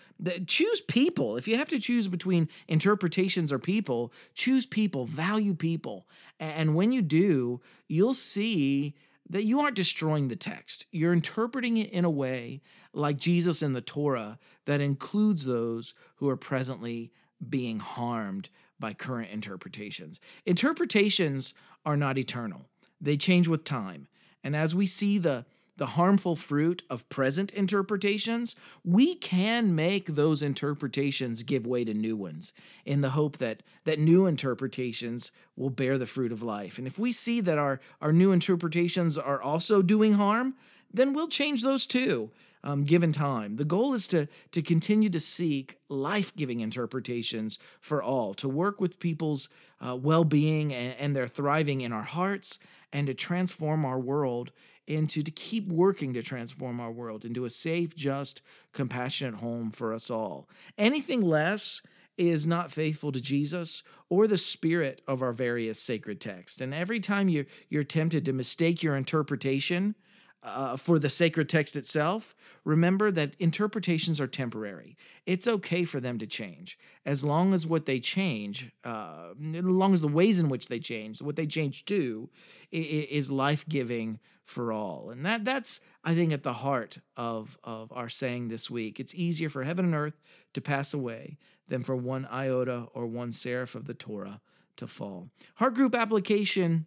Choose 0.48 0.82
people. 0.82 1.38
If 1.38 1.48
you 1.48 1.58
have 1.58 1.70
to 1.70 1.80
choose 1.80 2.08
between 2.08 2.50
interpretations 2.68 3.52
or 3.52 3.60
people, 3.60 4.12
choose 4.34 4.66
people, 4.66 5.06
value 5.06 5.54
people. 5.54 6.08
And 6.40 6.74
when 6.74 6.92
you 6.92 7.04
do, 7.04 7.62
you'll 7.88 8.16
see 8.16 8.96
that 9.32 9.46
you 9.46 9.62
aren't 9.62 9.78
destroying 9.78 10.28
the 10.28 10.36
text. 10.36 10.86
You're 10.92 11.14
interpreting 11.14 11.78
it 11.78 11.90
in 11.92 12.04
a 12.04 12.10
way 12.10 12.62
like 12.94 13.18
Jesus 13.18 13.62
in 13.62 13.72
the 13.72 13.82
Torah 13.82 14.38
that 14.66 14.82
includes 14.82 15.46
those 15.46 15.94
who 16.18 16.28
are 16.28 16.38
presently 16.38 17.12
being 17.50 17.80
harmed 17.80 18.50
by 18.78 18.94
current 18.94 19.30
interpretations. 19.32 20.20
Interpretations 20.46 21.54
are 21.86 21.96
not 21.96 22.18
eternal, 22.18 22.68
they 23.00 23.16
change 23.16 23.48
with 23.48 23.64
time. 23.64 24.08
And 24.44 24.56
as 24.56 24.76
we 24.76 24.86
see 24.86 25.18
the 25.18 25.46
the 25.82 25.98
harmful 25.98 26.36
fruit 26.36 26.84
of 26.92 27.10
present 27.10 27.50
interpretations, 27.54 28.56
we 28.86 29.16
can 29.16 29.74
make 29.74 30.06
those 30.06 30.44
interpretations 30.44 31.42
give 31.42 31.66
way 31.66 31.84
to 31.84 31.92
new 31.92 32.16
ones 32.16 32.54
in 32.86 33.02
the 33.02 33.10
hope 33.10 33.38
that, 33.38 33.64
that 33.86 33.98
new 33.98 34.28
interpretations 34.28 35.32
will 35.56 35.72
bear 35.72 35.98
the 35.98 36.06
fruit 36.06 36.32
of 36.32 36.44
life. 36.44 36.78
And 36.78 36.86
if 36.86 37.00
we 37.00 37.12
see 37.12 37.42
that 37.42 37.58
our, 37.58 37.80
our 38.00 38.14
new 38.14 38.32
interpretations 38.32 39.18
are 39.18 39.42
also 39.42 39.82
doing 39.82 40.14
harm, 40.14 40.54
then 40.94 41.14
we'll 41.14 41.28
change 41.28 41.64
those 41.64 41.88
too. 41.88 42.30
Um, 42.64 42.84
given 42.84 43.12
time. 43.12 43.56
The 43.56 43.66
goal 43.66 43.96
is 43.96 44.06
to, 44.10 44.28
to 44.52 44.62
continue 44.62 45.10
to 45.10 45.20
seek 45.20 45.78
life 45.90 46.32
giving 46.36 46.60
interpretations 46.60 47.58
for 47.80 48.04
all, 48.04 48.36
to 48.36 48.48
work 48.48 48.80
with 48.80 49.00
people's 49.00 49.50
uh, 49.80 49.98
well 50.00 50.24
being 50.24 50.72
and, 50.72 50.96
and 51.00 51.16
their 51.16 51.26
thriving 51.26 51.82
in 51.82 51.92
our 51.92 52.04
hearts, 52.04 52.60
and 52.94 53.08
to 53.08 53.16
transform 53.16 53.84
our 53.84 54.00
world 54.00 54.52
into 54.88 55.22
to 55.24 55.32
keep 55.32 55.68
working 55.68 56.14
to 56.14 56.22
transform 56.22 56.80
our 56.80 56.92
world 56.92 57.26
into 57.26 57.46
a 57.46 57.50
safe, 57.50 57.96
just, 57.96 58.42
compassionate 58.74 59.42
home 59.42 59.72
for 59.72 59.94
us 59.94 60.10
all. 60.10 60.50
Anything 60.78 61.22
less 61.22 61.82
is 62.18 62.46
not 62.46 62.72
faithful 62.72 63.12
to 63.12 63.22
Jesus 63.22 63.84
or 64.10 64.28
the 64.28 64.38
spirit 64.38 65.02
of 65.08 65.22
our 65.22 65.34
various 65.34 65.80
sacred 65.80 66.20
texts. 66.20 66.62
And 66.62 66.74
every 66.74 67.00
time 67.00 67.30
you're, 67.30 67.46
you're 67.70 67.84
tempted 67.84 68.26
to 68.26 68.34
mistake 68.34 68.84
your 68.84 68.96
interpretation 68.96 69.96
uh, 70.44 70.76
for 70.76 70.98
the 70.98 71.10
sacred 71.10 71.48
text 71.48 71.76
itself, 71.76 72.36
remember 72.64 73.12
that 73.12 73.36
interpretations 73.40 74.20
are 74.20 74.28
temporary. 74.28 74.98
It's 75.26 75.48
okay 75.48 75.84
for 75.84 76.00
them 76.00 76.18
to 76.18 76.26
change 76.26 76.80
as 77.06 77.24
long 77.24 77.54
as 77.54 77.68
what 77.68 77.86
they 77.86 78.00
change, 78.00 78.72
uh, 78.84 79.34
as 79.56 79.64
long 79.64 79.94
as 79.94 80.02
the 80.02 80.08
ways 80.08 80.40
in 80.40 80.50
which 80.50 80.68
they 80.68 80.80
change, 80.80 81.22
what 81.22 81.36
they 81.36 81.46
change 81.46 81.86
to, 81.86 82.30
is 82.72 83.30
life 83.30 83.68
giving 83.68 84.20
for 84.46 84.74
all. 84.74 85.10
And 85.10 85.26
that 85.26 85.46
that's 85.46 85.80
I 86.04 86.16
think 86.16 86.34
at 86.34 86.44
the 86.44 86.54
heart 86.54 86.98
of 87.16 87.58
of 87.64 87.92
our 87.94 88.10
saying 88.10 88.48
this 88.48 88.70
week. 88.70 89.00
It's 89.00 89.16
easier 89.16 89.50
for 89.50 89.64
heaven 89.64 89.86
and 89.86 89.96
earth 89.96 90.22
to 90.54 90.62
pass 90.62 90.94
away 90.94 91.38
than 91.68 91.84
for 91.84 91.96
one 91.96 92.28
iota 92.32 92.88
or 92.94 93.06
one 93.06 93.30
serif 93.30 93.76
of 93.76 93.86
the 93.86 93.94
Torah 93.94 94.42
to 94.78 94.88
fall. 94.88 95.30
Heart 95.56 95.76
group 95.76 95.96
application 95.96 96.86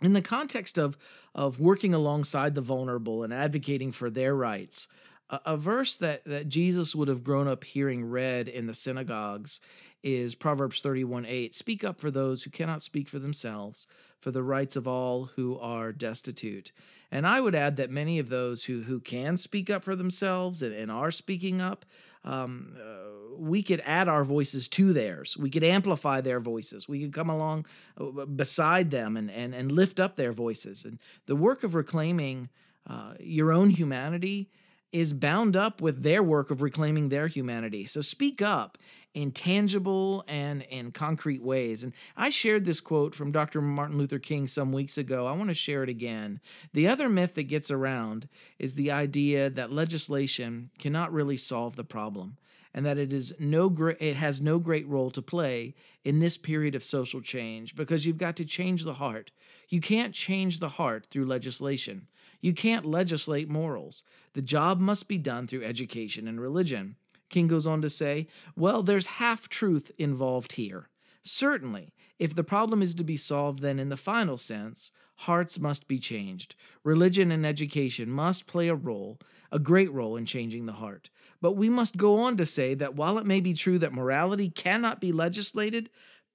in 0.00 0.12
the 0.12 0.22
context 0.22 0.78
of 0.78 0.96
of 1.34 1.60
working 1.60 1.94
alongside 1.94 2.54
the 2.54 2.60
vulnerable 2.60 3.22
and 3.22 3.32
advocating 3.32 3.92
for 3.92 4.10
their 4.10 4.34
rights. 4.34 4.88
A, 5.30 5.40
a 5.46 5.56
verse 5.56 5.96
that 5.96 6.24
that 6.24 6.48
Jesus 6.48 6.94
would 6.94 7.08
have 7.08 7.24
grown 7.24 7.48
up 7.48 7.64
hearing 7.64 8.04
read 8.04 8.48
in 8.48 8.66
the 8.66 8.74
synagogues 8.74 9.60
is 10.02 10.34
Proverbs 10.34 10.80
31 10.80 11.26
8. 11.26 11.54
Speak 11.54 11.84
up 11.84 12.00
for 12.00 12.10
those 12.10 12.42
who 12.42 12.50
cannot 12.50 12.82
speak 12.82 13.08
for 13.08 13.18
themselves, 13.18 13.86
for 14.18 14.30
the 14.30 14.42
rights 14.42 14.76
of 14.76 14.88
all 14.88 15.26
who 15.36 15.58
are 15.58 15.92
destitute. 15.92 16.72
And 17.10 17.26
I 17.26 17.40
would 17.40 17.54
add 17.54 17.76
that 17.76 17.90
many 17.90 18.18
of 18.18 18.28
those 18.28 18.64
who, 18.64 18.82
who 18.82 19.00
can 19.00 19.36
speak 19.36 19.68
up 19.68 19.82
for 19.82 19.96
themselves 19.96 20.62
and, 20.62 20.74
and 20.74 20.90
are 20.90 21.10
speaking 21.10 21.60
up, 21.60 21.84
um, 22.24 22.76
uh, 22.78 23.36
we 23.36 23.62
could 23.62 23.80
add 23.84 24.08
our 24.08 24.24
voices 24.24 24.68
to 24.68 24.92
theirs. 24.92 25.36
We 25.36 25.50
could 25.50 25.64
amplify 25.64 26.20
their 26.20 26.40
voices. 26.40 26.88
We 26.88 27.00
could 27.00 27.12
come 27.12 27.30
along 27.30 27.66
uh, 27.98 28.26
beside 28.26 28.90
them 28.90 29.16
and, 29.16 29.30
and, 29.30 29.54
and 29.54 29.72
lift 29.72 29.98
up 29.98 30.16
their 30.16 30.32
voices. 30.32 30.84
And 30.84 30.98
the 31.26 31.36
work 31.36 31.62
of 31.64 31.74
reclaiming 31.74 32.50
uh, 32.86 33.14
your 33.18 33.52
own 33.52 33.70
humanity 33.70 34.50
is 34.92 35.12
bound 35.12 35.56
up 35.56 35.80
with 35.80 36.02
their 36.02 36.22
work 36.22 36.50
of 36.50 36.62
reclaiming 36.62 37.08
their 37.08 37.28
humanity. 37.28 37.86
So 37.86 38.00
speak 38.00 38.42
up 38.42 38.78
in 39.14 39.32
tangible 39.32 40.24
and 40.28 40.62
in 40.62 40.92
concrete 40.92 41.42
ways. 41.42 41.82
And 41.82 41.92
I 42.16 42.30
shared 42.30 42.64
this 42.64 42.80
quote 42.80 43.14
from 43.14 43.32
Dr. 43.32 43.60
Martin 43.60 43.98
Luther 43.98 44.18
King 44.18 44.46
some 44.46 44.72
weeks 44.72 44.98
ago. 44.98 45.26
I 45.26 45.32
want 45.32 45.48
to 45.48 45.54
share 45.54 45.82
it 45.82 45.88
again. 45.88 46.40
The 46.72 46.88
other 46.88 47.08
myth 47.08 47.34
that 47.34 47.44
gets 47.44 47.70
around 47.70 48.28
is 48.58 48.74
the 48.74 48.90
idea 48.90 49.50
that 49.50 49.72
legislation 49.72 50.70
cannot 50.78 51.12
really 51.12 51.36
solve 51.36 51.76
the 51.76 51.84
problem 51.84 52.36
and 52.72 52.86
that 52.86 52.98
it 52.98 53.12
is 53.12 53.32
no 53.38 53.68
great 53.68 53.96
it 54.00 54.16
has 54.16 54.40
no 54.40 54.58
great 54.58 54.86
role 54.86 55.10
to 55.10 55.22
play 55.22 55.74
in 56.04 56.20
this 56.20 56.36
period 56.36 56.74
of 56.74 56.82
social 56.82 57.20
change 57.20 57.74
because 57.74 58.06
you've 58.06 58.18
got 58.18 58.36
to 58.36 58.44
change 58.44 58.84
the 58.84 58.94
heart. 58.94 59.30
You 59.68 59.80
can't 59.80 60.14
change 60.14 60.58
the 60.58 60.70
heart 60.70 61.06
through 61.10 61.26
legislation. 61.26 62.08
You 62.40 62.52
can't 62.52 62.86
legislate 62.86 63.48
morals. 63.48 64.02
The 64.32 64.42
job 64.42 64.80
must 64.80 65.08
be 65.08 65.18
done 65.18 65.46
through 65.46 65.64
education 65.64 66.26
and 66.26 66.40
religion. 66.40 66.96
King 67.28 67.46
goes 67.46 67.66
on 67.66 67.80
to 67.82 67.90
say, 67.90 68.26
Well, 68.56 68.82
there's 68.82 69.06
half 69.06 69.48
truth 69.48 69.92
involved 69.98 70.52
here. 70.52 70.88
Certainly, 71.22 71.92
if 72.18 72.34
the 72.34 72.44
problem 72.44 72.82
is 72.82 72.94
to 72.94 73.04
be 73.04 73.16
solved, 73.16 73.60
then 73.60 73.78
in 73.78 73.88
the 73.88 73.96
final 73.96 74.36
sense, 74.36 74.90
hearts 75.20 75.58
must 75.58 75.86
be 75.86 75.98
changed. 75.98 76.54
Religion 76.82 77.30
and 77.30 77.44
education 77.44 78.10
must 78.10 78.46
play 78.46 78.68
a 78.68 78.74
role, 78.74 79.18
a 79.52 79.58
great 79.58 79.92
role 79.92 80.16
in 80.16 80.24
changing 80.24 80.64
the 80.64 80.72
heart. 80.72 81.10
But 81.42 81.52
we 81.52 81.68
must 81.68 81.98
go 81.98 82.20
on 82.20 82.38
to 82.38 82.46
say 82.46 82.72
that 82.74 82.94
while 82.94 83.18
it 83.18 83.26
may 83.26 83.40
be 83.40 83.52
true 83.52 83.78
that 83.80 83.92
morality 83.92 84.48
cannot 84.48 84.98
be 84.98 85.12
legislated, 85.12 85.90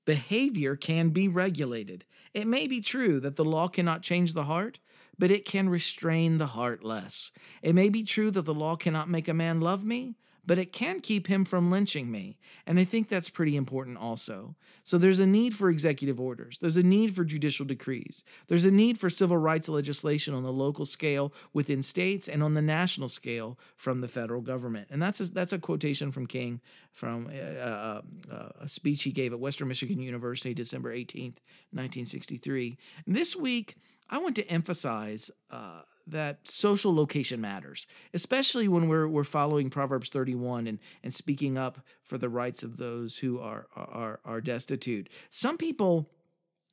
behavior 0.05 0.75
can 0.75 1.09
be 1.09 1.27
regulated. 1.27 2.05
It 2.33 2.45
may 2.45 2.67
be 2.67 2.79
true 2.79 3.19
that 3.21 3.37
the 3.37 3.45
law 3.45 3.67
cannot 3.67 4.03
change 4.03 4.33
the 4.33 4.43
heart, 4.43 4.79
but 5.17 5.31
it 5.31 5.45
can 5.45 5.67
restrain 5.67 6.37
the 6.37 6.47
heart 6.47 6.83
less. 6.83 7.31
It 7.63 7.73
may 7.73 7.89
be 7.89 8.03
true 8.03 8.29
that 8.31 8.45
the 8.45 8.53
law 8.53 8.75
cannot 8.75 9.09
make 9.09 9.27
a 9.27 9.33
man 9.33 9.61
love 9.61 9.83
me, 9.83 10.15
but 10.45 10.59
it 10.59 10.71
can 10.71 10.99
keep 11.01 11.27
him 11.27 11.45
from 11.45 11.71
lynching 11.71 12.11
me. 12.11 12.37
And 12.65 12.79
I 12.79 12.83
think 12.83 13.07
that's 13.07 13.29
pretty 13.29 13.55
important 13.55 13.97
also. 13.97 14.55
So 14.83 14.97
there's 14.97 15.19
a 15.19 15.25
need 15.25 15.55
for 15.55 15.69
executive 15.69 16.19
orders, 16.19 16.57
there's 16.59 16.77
a 16.77 16.83
need 16.83 17.15
for 17.15 17.23
judicial 17.23 17.65
decrees, 17.65 18.23
there's 18.47 18.65
a 18.65 18.71
need 18.71 18.97
for 18.97 19.09
civil 19.09 19.37
rights 19.37 19.69
legislation 19.69 20.33
on 20.33 20.43
the 20.43 20.51
local 20.51 20.85
scale 20.85 21.33
within 21.53 21.81
states 21.81 22.27
and 22.27 22.43
on 22.43 22.53
the 22.53 22.61
national 22.61 23.09
scale 23.09 23.57
from 23.75 24.01
the 24.01 24.07
federal 24.07 24.41
government. 24.41 24.87
And 24.91 25.01
that's 25.01 25.19
a, 25.19 25.25
that's 25.25 25.53
a 25.53 25.59
quotation 25.59 26.11
from 26.11 26.27
King 26.27 26.61
from 26.91 27.27
uh, 27.27 27.59
uh, 27.59 28.01
uh 28.31 28.49
a 28.61 28.67
speech 28.67 29.03
he 29.03 29.11
gave 29.11 29.33
at 29.33 29.39
Western 29.39 29.67
Michigan 29.67 29.99
University 29.99 30.53
December 30.53 30.93
18th, 30.93 31.39
1963. 31.71 32.77
And 33.05 33.15
this 33.15 33.35
week, 33.35 33.75
I 34.09 34.19
want 34.19 34.35
to 34.35 34.47
emphasize 34.47 35.31
uh, 35.49 35.81
that 36.07 36.47
social 36.47 36.93
location 36.93 37.41
matters, 37.41 37.87
especially 38.13 38.67
when 38.67 38.87
we're 38.87 39.07
we're 39.07 39.23
following 39.23 39.69
Proverbs 39.69 40.09
31 40.09 40.67
and 40.67 40.79
and 41.03 41.13
speaking 41.13 41.57
up 41.57 41.79
for 42.03 42.17
the 42.17 42.29
rights 42.29 42.63
of 42.63 42.77
those 42.77 43.17
who 43.17 43.39
are 43.39 43.67
are 43.75 44.19
are 44.23 44.41
destitute. 44.41 45.09
Some 45.29 45.57
people 45.57 46.09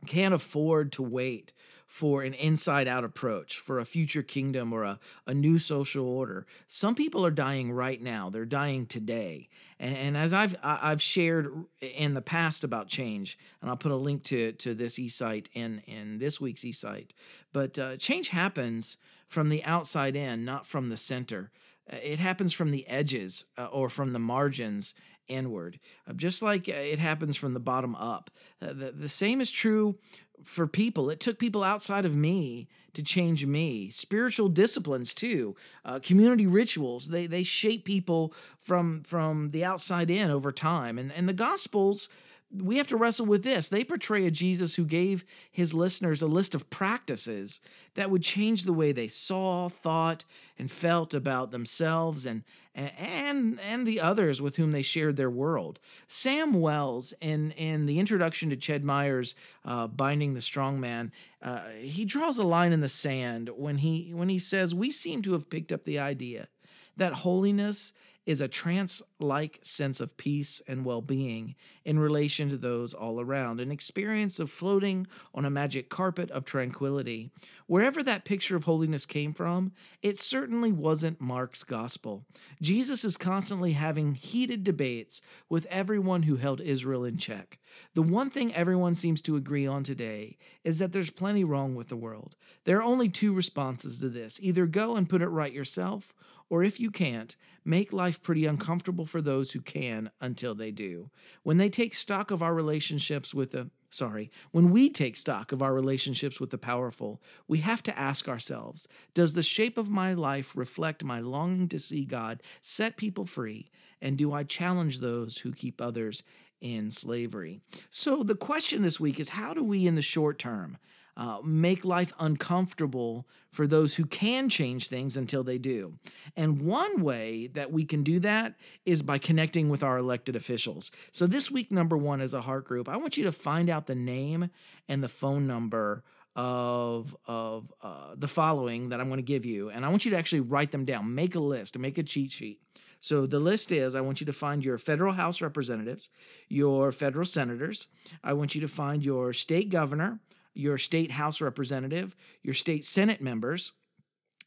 can't 0.06 0.34
afford 0.34 0.92
to 0.92 1.02
wait 1.02 1.52
for 1.86 2.22
an 2.22 2.32
inside 2.34 2.88
out 2.88 3.04
approach, 3.04 3.58
for 3.58 3.78
a 3.78 3.84
future 3.84 4.22
kingdom 4.22 4.72
or 4.72 4.82
a, 4.82 4.98
a 5.26 5.34
new 5.34 5.58
social 5.58 6.08
order. 6.08 6.46
Some 6.66 6.94
people 6.94 7.24
are 7.26 7.30
dying 7.30 7.70
right 7.70 8.00
now. 8.00 8.30
They're 8.30 8.46
dying 8.46 8.86
today. 8.86 9.50
And, 9.78 9.96
and 9.96 10.16
as 10.16 10.32
I've 10.32 10.56
I've 10.62 11.02
shared 11.02 11.52
in 11.80 12.14
the 12.14 12.22
past 12.22 12.64
about 12.64 12.88
change, 12.88 13.38
and 13.60 13.70
I'll 13.70 13.76
put 13.76 13.92
a 13.92 13.96
link 13.96 14.22
to 14.24 14.52
to 14.52 14.74
this 14.74 14.94
eSight 14.98 15.48
in 15.52 15.82
in 15.86 16.18
this 16.18 16.40
week's 16.40 16.62
eSight. 16.62 17.10
But 17.52 17.78
uh, 17.78 17.96
change 17.98 18.28
happens 18.28 18.96
from 19.32 19.48
the 19.48 19.64
outside 19.64 20.14
in, 20.14 20.44
not 20.44 20.66
from 20.66 20.88
the 20.88 20.96
center. 20.96 21.50
Uh, 21.90 21.96
it 22.02 22.18
happens 22.18 22.52
from 22.52 22.70
the 22.70 22.86
edges 22.86 23.46
uh, 23.58 23.66
or 23.66 23.88
from 23.88 24.12
the 24.12 24.18
margins 24.18 24.94
inward, 25.28 25.80
uh, 26.06 26.12
just 26.12 26.42
like 26.42 26.68
uh, 26.68 26.72
it 26.72 26.98
happens 26.98 27.36
from 27.36 27.54
the 27.54 27.60
bottom 27.60 27.94
up. 27.96 28.30
Uh, 28.60 28.72
the, 28.72 28.92
the 28.92 29.08
same 29.08 29.40
is 29.40 29.50
true 29.50 29.96
for 30.44 30.66
people. 30.66 31.10
It 31.10 31.20
took 31.20 31.38
people 31.38 31.64
outside 31.64 32.04
of 32.04 32.14
me 32.14 32.68
to 32.94 33.02
change 33.02 33.46
me. 33.46 33.88
Spiritual 33.90 34.48
disciplines 34.48 35.14
too, 35.14 35.56
uh, 35.84 35.98
community 36.00 36.46
rituals. 36.46 37.08
They 37.08 37.26
they 37.26 37.42
shape 37.42 37.84
people 37.84 38.34
from 38.58 39.02
from 39.02 39.50
the 39.50 39.64
outside 39.64 40.10
in 40.10 40.30
over 40.30 40.52
time. 40.52 40.98
And 40.98 41.10
and 41.12 41.28
the 41.28 41.32
Gospels 41.32 42.08
we 42.54 42.76
have 42.76 42.88
to 42.88 42.96
wrestle 42.96 43.26
with 43.26 43.44
this. 43.44 43.68
They 43.68 43.84
portray 43.84 44.26
a 44.26 44.30
Jesus 44.30 44.74
who 44.74 44.84
gave 44.84 45.24
his 45.50 45.72
listeners 45.72 46.20
a 46.20 46.26
list 46.26 46.54
of 46.54 46.68
practices 46.68 47.60
that 47.94 48.10
would 48.10 48.22
change 48.22 48.64
the 48.64 48.72
way 48.72 48.92
they 48.92 49.08
saw, 49.08 49.68
thought, 49.68 50.24
and 50.58 50.70
felt 50.70 51.14
about 51.14 51.50
themselves 51.50 52.26
and 52.26 52.42
and 52.74 53.60
and 53.60 53.86
the 53.86 54.00
others 54.00 54.40
with 54.40 54.56
whom 54.56 54.72
they 54.72 54.82
shared 54.82 55.16
their 55.16 55.30
world. 55.30 55.78
Sam 56.06 56.54
Wells, 56.54 57.12
in 57.20 57.52
in 57.52 57.86
the 57.86 57.98
introduction 57.98 58.50
to 58.50 58.56
Ched 58.56 58.82
Myers' 58.82 59.34
uh, 59.64 59.86
"Binding 59.86 60.34
the 60.34 60.40
Strong 60.40 60.80
Man," 60.80 61.12
uh, 61.42 61.68
he 61.70 62.04
draws 62.04 62.38
a 62.38 62.42
line 62.42 62.72
in 62.72 62.80
the 62.80 62.88
sand 62.88 63.50
when 63.50 63.78
he 63.78 64.12
when 64.14 64.28
he 64.28 64.38
says, 64.38 64.74
"We 64.74 64.90
seem 64.90 65.22
to 65.22 65.32
have 65.32 65.50
picked 65.50 65.72
up 65.72 65.84
the 65.84 65.98
idea 65.98 66.48
that 66.96 67.12
holiness." 67.12 67.92
is 68.24 68.40
a 68.40 68.46
trance 68.46 69.02
like 69.22 69.58
sense 69.62 70.00
of 70.00 70.16
peace 70.16 70.60
and 70.66 70.84
well 70.84 71.00
being 71.00 71.54
in 71.84 71.98
relation 71.98 72.48
to 72.48 72.56
those 72.56 72.92
all 72.92 73.20
around, 73.20 73.60
an 73.60 73.70
experience 73.70 74.38
of 74.38 74.50
floating 74.50 75.06
on 75.34 75.44
a 75.44 75.50
magic 75.50 75.88
carpet 75.88 76.30
of 76.30 76.44
tranquility. 76.44 77.30
Wherever 77.66 78.02
that 78.02 78.24
picture 78.24 78.56
of 78.56 78.64
holiness 78.64 79.06
came 79.06 79.32
from, 79.32 79.72
it 80.02 80.18
certainly 80.18 80.72
wasn't 80.72 81.20
Mark's 81.20 81.64
gospel. 81.64 82.24
Jesus 82.60 83.04
is 83.04 83.16
constantly 83.16 83.72
having 83.72 84.14
heated 84.14 84.64
debates 84.64 85.22
with 85.48 85.66
everyone 85.66 86.24
who 86.24 86.36
held 86.36 86.60
Israel 86.60 87.04
in 87.04 87.16
check. 87.16 87.58
The 87.94 88.02
one 88.02 88.30
thing 88.30 88.54
everyone 88.54 88.94
seems 88.94 89.22
to 89.22 89.36
agree 89.36 89.66
on 89.66 89.82
today 89.82 90.36
is 90.64 90.78
that 90.78 90.92
there's 90.92 91.10
plenty 91.10 91.44
wrong 91.44 91.74
with 91.74 91.88
the 91.88 91.96
world. 91.96 92.36
There 92.64 92.78
are 92.78 92.82
only 92.82 93.08
two 93.08 93.32
responses 93.32 93.98
to 93.98 94.08
this 94.08 94.38
either 94.42 94.66
go 94.66 94.96
and 94.96 95.08
put 95.08 95.22
it 95.22 95.28
right 95.28 95.52
yourself, 95.52 96.14
or 96.48 96.62
if 96.62 96.78
you 96.78 96.90
can't, 96.90 97.36
make 97.64 97.92
life 97.92 98.22
pretty 98.22 98.46
uncomfortable 98.46 99.06
for 99.12 99.20
those 99.22 99.52
who 99.52 99.60
can 99.60 100.10
until 100.22 100.54
they 100.54 100.70
do. 100.70 101.10
When 101.42 101.58
they 101.58 101.68
take 101.68 101.92
stock 101.92 102.30
of 102.30 102.42
our 102.42 102.54
relationships 102.54 103.34
with 103.34 103.52
the 103.52 103.70
sorry, 103.90 104.30
when 104.52 104.70
we 104.70 104.88
take 104.88 105.16
stock 105.16 105.52
of 105.52 105.62
our 105.62 105.74
relationships 105.74 106.40
with 106.40 106.48
the 106.48 106.56
powerful, 106.56 107.22
we 107.46 107.58
have 107.58 107.82
to 107.82 107.98
ask 107.98 108.26
ourselves, 108.26 108.88
does 109.12 109.34
the 109.34 109.42
shape 109.42 109.76
of 109.76 109.90
my 109.90 110.14
life 110.14 110.56
reflect 110.56 111.04
my 111.04 111.20
longing 111.20 111.68
to 111.68 111.78
see 111.78 112.06
God 112.06 112.42
set 112.62 112.96
people 112.96 113.26
free 113.26 113.68
and 114.00 114.16
do 114.16 114.32
I 114.32 114.44
challenge 114.44 115.00
those 115.00 115.36
who 115.36 115.52
keep 115.52 115.78
others 115.78 116.22
in 116.62 116.90
slavery? 116.90 117.60
So 117.90 118.22
the 118.22 118.34
question 118.34 118.80
this 118.80 118.98
week 118.98 119.20
is 119.20 119.28
how 119.28 119.52
do 119.52 119.62
we 119.62 119.86
in 119.86 119.94
the 119.94 120.00
short 120.00 120.38
term 120.38 120.78
uh, 121.16 121.38
make 121.44 121.84
life 121.84 122.12
uncomfortable 122.18 123.26
for 123.50 123.66
those 123.66 123.94
who 123.94 124.04
can 124.06 124.48
change 124.48 124.88
things 124.88 125.16
until 125.16 125.44
they 125.44 125.58
do. 125.58 125.98
And 126.36 126.62
one 126.62 127.02
way 127.02 127.48
that 127.48 127.70
we 127.70 127.84
can 127.84 128.02
do 128.02 128.18
that 128.20 128.54
is 128.86 129.02
by 129.02 129.18
connecting 129.18 129.68
with 129.68 129.82
our 129.82 129.98
elected 129.98 130.36
officials. 130.36 130.90
So, 131.10 131.26
this 131.26 131.50
week, 131.50 131.70
number 131.70 131.96
one, 131.96 132.20
as 132.20 132.32
a 132.32 132.40
heart 132.40 132.64
group, 132.64 132.88
I 132.88 132.96
want 132.96 133.16
you 133.16 133.24
to 133.24 133.32
find 133.32 133.68
out 133.68 133.86
the 133.86 133.94
name 133.94 134.48
and 134.88 135.02
the 135.02 135.08
phone 135.08 135.46
number 135.46 136.02
of 136.34 137.14
of 137.26 137.72
uh, 137.82 138.14
the 138.16 138.28
following 138.28 138.88
that 138.88 139.00
I'm 139.00 139.08
going 139.08 139.18
to 139.18 139.22
give 139.22 139.44
you, 139.44 139.68
and 139.68 139.84
I 139.84 139.88
want 139.88 140.04
you 140.04 140.10
to 140.12 140.16
actually 140.16 140.40
write 140.40 140.70
them 140.70 140.84
down. 140.84 141.14
Make 141.14 141.34
a 141.34 141.40
list, 141.40 141.78
make 141.78 141.98
a 141.98 142.02
cheat 142.02 142.30
sheet. 142.30 142.60
So 143.00 143.26
the 143.26 143.40
list 143.40 143.72
is 143.72 143.96
I 143.96 144.00
want 144.00 144.20
you 144.20 144.26
to 144.26 144.32
find 144.32 144.64
your 144.64 144.78
federal 144.78 145.12
House 145.14 145.40
representatives, 145.40 146.08
your 146.48 146.92
federal 146.92 147.24
senators. 147.24 147.88
I 148.22 148.32
want 148.32 148.54
you 148.54 148.60
to 148.60 148.68
find 148.68 149.04
your 149.04 149.32
state 149.32 149.70
governor, 149.70 150.20
your 150.54 150.78
state 150.78 151.10
House 151.12 151.40
representative, 151.40 152.16
your 152.42 152.54
state 152.54 152.84
Senate 152.84 153.20
members. 153.20 153.72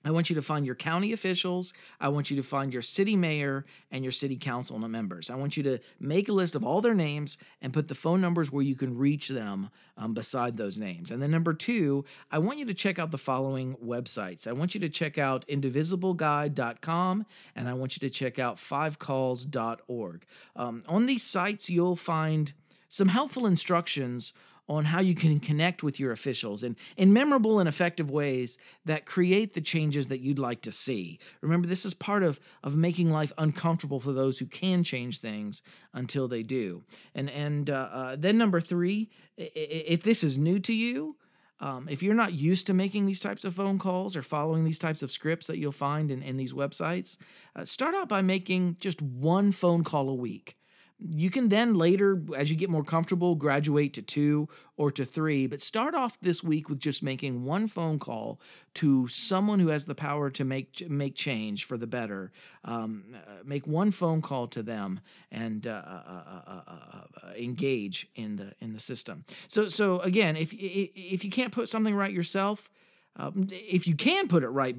I 0.05 0.11
want 0.11 0.29
you 0.29 0.35
to 0.35 0.41
find 0.43 0.67
your 0.67 0.75
county 0.75 1.13
officials. 1.13 1.73
I 1.99 2.09
want 2.09 2.29
you 2.29 2.37
to 2.37 2.43
find 2.43 2.71
your 2.71 2.83
city 2.83 3.15
mayor 3.15 3.65
and 3.89 4.03
your 4.03 4.11
city 4.11 4.37
council 4.37 4.77
members. 4.77 5.31
I 5.31 5.35
want 5.35 5.57
you 5.57 5.63
to 5.63 5.79
make 5.99 6.29
a 6.29 6.31
list 6.31 6.53
of 6.53 6.63
all 6.63 6.79
their 6.79 6.93
names 6.93 7.39
and 7.59 7.73
put 7.73 7.87
the 7.87 7.95
phone 7.95 8.21
numbers 8.21 8.51
where 8.51 8.63
you 8.63 8.75
can 8.75 8.95
reach 8.95 9.29
them 9.29 9.71
um, 9.97 10.13
beside 10.13 10.57
those 10.57 10.77
names. 10.77 11.09
And 11.09 11.21
then, 11.23 11.31
number 11.31 11.55
two, 11.55 12.05
I 12.31 12.37
want 12.37 12.59
you 12.59 12.65
to 12.65 12.73
check 12.75 12.99
out 12.99 13.09
the 13.09 13.17
following 13.17 13.75
websites. 13.83 14.45
I 14.45 14.51
want 14.51 14.75
you 14.75 14.81
to 14.81 14.89
check 14.89 15.17
out 15.17 15.47
indivisibleguide.com 15.47 17.25
and 17.55 17.67
I 17.67 17.73
want 17.73 17.97
you 17.97 18.07
to 18.07 18.13
check 18.13 18.37
out 18.37 18.57
fivecalls.org. 18.57 20.25
Um, 20.55 20.83
on 20.87 21.07
these 21.07 21.23
sites, 21.23 21.67
you'll 21.67 21.95
find 21.95 22.53
some 22.89 23.07
helpful 23.07 23.47
instructions 23.47 24.33
on 24.67 24.85
how 24.85 24.99
you 24.99 25.13
can 25.13 25.39
connect 25.39 25.83
with 25.83 25.99
your 25.99 26.11
officials 26.11 26.63
in, 26.63 26.75
in 26.97 27.13
memorable 27.13 27.59
and 27.59 27.69
effective 27.69 28.09
ways 28.09 28.57
that 28.85 29.05
create 29.05 29.53
the 29.53 29.61
changes 29.61 30.07
that 30.07 30.19
you'd 30.19 30.39
like 30.39 30.61
to 30.61 30.71
see. 30.71 31.19
Remember, 31.41 31.67
this 31.67 31.85
is 31.85 31.93
part 31.93 32.23
of, 32.23 32.39
of 32.63 32.75
making 32.75 33.11
life 33.11 33.31
uncomfortable 33.37 33.99
for 33.99 34.11
those 34.11 34.39
who 34.39 34.45
can 34.45 34.83
change 34.83 35.19
things 35.19 35.61
until 35.93 36.27
they 36.27 36.43
do. 36.43 36.83
And, 37.13 37.29
and 37.29 37.69
uh, 37.69 37.89
uh, 37.91 38.15
then, 38.17 38.37
number 38.37 38.59
three, 38.59 39.09
if 39.37 40.03
this 40.03 40.23
is 40.23 40.37
new 40.37 40.59
to 40.59 40.73
you, 40.73 41.17
um, 41.59 41.87
if 41.89 42.03
you're 42.03 42.13
not 42.13 42.33
used 42.33 42.67
to 42.67 42.73
making 42.73 43.05
these 43.05 43.19
types 43.19 43.45
of 43.45 43.53
phone 43.53 43.79
calls 43.79 44.15
or 44.15 44.21
following 44.21 44.65
these 44.65 44.79
types 44.79 45.01
of 45.01 45.11
scripts 45.11 45.47
that 45.47 45.57
you'll 45.57 45.71
find 45.71 46.11
in, 46.11 46.21
in 46.21 46.37
these 46.37 46.53
websites, 46.53 47.17
uh, 47.55 47.63
start 47.63 47.95
out 47.95 48.09
by 48.09 48.21
making 48.21 48.77
just 48.81 49.01
one 49.01 49.51
phone 49.51 49.83
call 49.83 50.09
a 50.09 50.13
week. 50.13 50.57
You 50.97 51.29
can 51.29 51.49
then 51.49 51.75
later, 51.75 52.21
as 52.37 52.49
you 52.49 52.55
get 52.55 52.69
more 52.69 52.83
comfortable, 52.83 53.35
graduate 53.35 53.93
to 53.93 54.01
two 54.01 54.47
or 54.77 54.91
to 54.91 55.03
three, 55.03 55.45
but 55.45 55.59
start 55.59 55.93
off 55.93 56.17
this 56.21 56.41
week 56.41 56.69
with 56.69 56.79
just 56.79 57.03
making 57.03 57.43
one 57.43 57.67
phone 57.67 57.99
call 57.99 58.39
to 58.75 59.05
someone 59.07 59.59
who 59.59 59.67
has 59.67 59.85
the 59.85 59.95
power 59.95 60.29
to 60.31 60.45
make 60.45 60.89
make 60.89 61.15
change 61.15 61.65
for 61.65 61.77
the 61.77 61.87
better. 61.87 62.31
Um, 62.63 63.03
uh, 63.13 63.43
make 63.43 63.67
one 63.67 63.91
phone 63.91 64.21
call 64.21 64.47
to 64.47 64.63
them 64.63 65.01
and 65.31 65.67
uh, 65.67 65.83
uh, 65.85 66.23
uh, 66.47 66.61
uh 66.67 67.33
engage 67.37 68.09
in 68.15 68.37
the 68.37 68.53
in 68.59 68.71
the 68.71 68.79
system. 68.79 69.25
So 69.49 69.67
so 69.67 69.99
again, 69.99 70.37
if 70.37 70.53
if 70.53 71.25
you 71.25 71.29
can't 71.29 71.51
put 71.51 71.67
something 71.67 71.93
right 71.93 72.11
yourself, 72.11 72.69
um, 73.17 73.47
if 73.51 73.87
you 73.87 73.95
can 73.95 74.27
put 74.27 74.43
it 74.43 74.49
right 74.49 74.75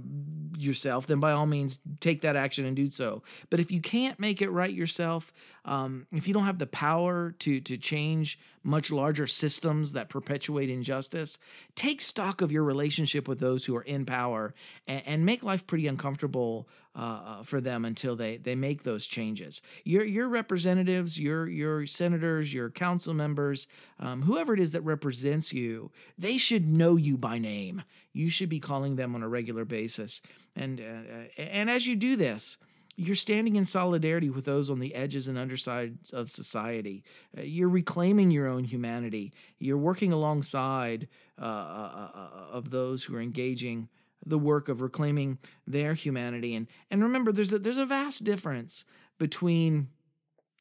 yourself, 0.59 1.07
then 1.07 1.21
by 1.21 1.33
all 1.33 1.47
means 1.47 1.81
take 2.01 2.23
that 2.23 2.37
action 2.37 2.65
and 2.65 2.77
do 2.77 2.91
so. 2.91 3.23
But 3.51 3.61
if 3.61 3.71
you 3.71 3.81
can't 3.81 4.19
make 4.19 4.41
it 4.43 4.51
right 4.51 4.73
yourself, 4.73 5.33
um, 5.65 6.07
if 6.13 6.27
you 6.27 6.35
don't 6.35 6.45
have 6.45 6.59
the 6.59 6.67
power 6.67 7.33
to 7.41 7.61
to 7.61 7.77
change 7.77 8.39
much 8.67 8.91
larger 8.91 9.27
systems 9.27 9.93
that 9.93 10.09
perpetuate 10.09 10.69
injustice, 10.69 11.39
take 11.75 12.01
stock 12.01 12.43
of 12.43 12.51
your 12.51 12.65
relationship 12.65 13.29
with 13.29 13.39
those 13.39 13.65
who 13.65 13.77
are 13.77 13.83
in 13.83 14.05
power 14.05 14.55
and, 14.89 15.03
and 15.07 15.27
make 15.27 15.43
life 15.43 15.67
pretty 15.67 15.87
uncomfortable 15.87 16.69
uh, 16.97 16.99
uh, 16.99 17.43
for 17.43 17.61
them 17.61 17.85
until 17.85 18.17
they 18.17 18.39
they 18.39 18.55
make 18.55 18.83
those 18.83 19.07
changes. 19.07 19.61
Your 19.85 20.05
your 20.05 20.29
representatives, 20.29 21.21
your 21.21 21.47
your 21.47 21.87
senators, 21.87 22.53
your 22.53 22.71
council 22.71 23.15
members, 23.15 23.67
um, 24.01 24.23
whoever 24.23 24.55
it 24.55 24.61
is 24.61 24.71
that 24.71 24.81
represents 24.81 25.53
you, 25.53 25.91
they 26.19 26.39
should 26.39 26.67
know 26.67 26.97
you 26.97 27.17
by 27.19 27.39
name. 27.39 27.83
You 28.15 28.31
should 28.31 28.49
be 28.49 28.61
calling 28.61 28.97
them 28.97 29.15
on 29.15 29.23
a 29.23 29.29
regular 29.29 29.67
basis, 29.67 30.23
and 30.57 30.81
uh, 30.81 31.29
and 31.37 31.69
as 31.69 31.87
you 31.87 31.97
do 31.97 32.17
this 32.17 32.57
you're 32.97 33.15
standing 33.15 33.57
in 33.57 33.65
solidarity 33.65 34.31
with 34.31 34.47
those 34.47 34.71
on 34.71 34.81
the 34.81 34.95
edges 34.95 35.29
and 35.29 35.37
undersides 35.37 36.11
of 36.11 36.31
society. 36.31 37.05
Uh, 37.37 37.43
you're 37.43 37.69
reclaiming 37.69 38.31
your 38.31 38.47
own 38.47 38.65
humanity. 38.65 39.33
You're 39.59 39.77
working 39.77 40.13
alongside 40.13 41.07
uh, 41.41 41.45
uh, 41.45 42.09
uh, 42.15 42.29
of 42.51 42.71
those 42.71 43.05
who 43.05 43.15
are 43.15 43.21
engaging 43.21 43.89
the 44.25 44.39
work 44.39 44.69
of 44.69 44.81
reclaiming 44.81 45.39
their 45.67 45.93
humanity. 45.95 46.55
And 46.55 46.67
and 46.91 47.03
remember, 47.03 47.33
there's 47.33 47.53
a, 47.53 47.59
there's 47.59 47.77
a 47.77 47.87
vast 47.87 48.25
difference 48.25 48.87
between 49.19 49.89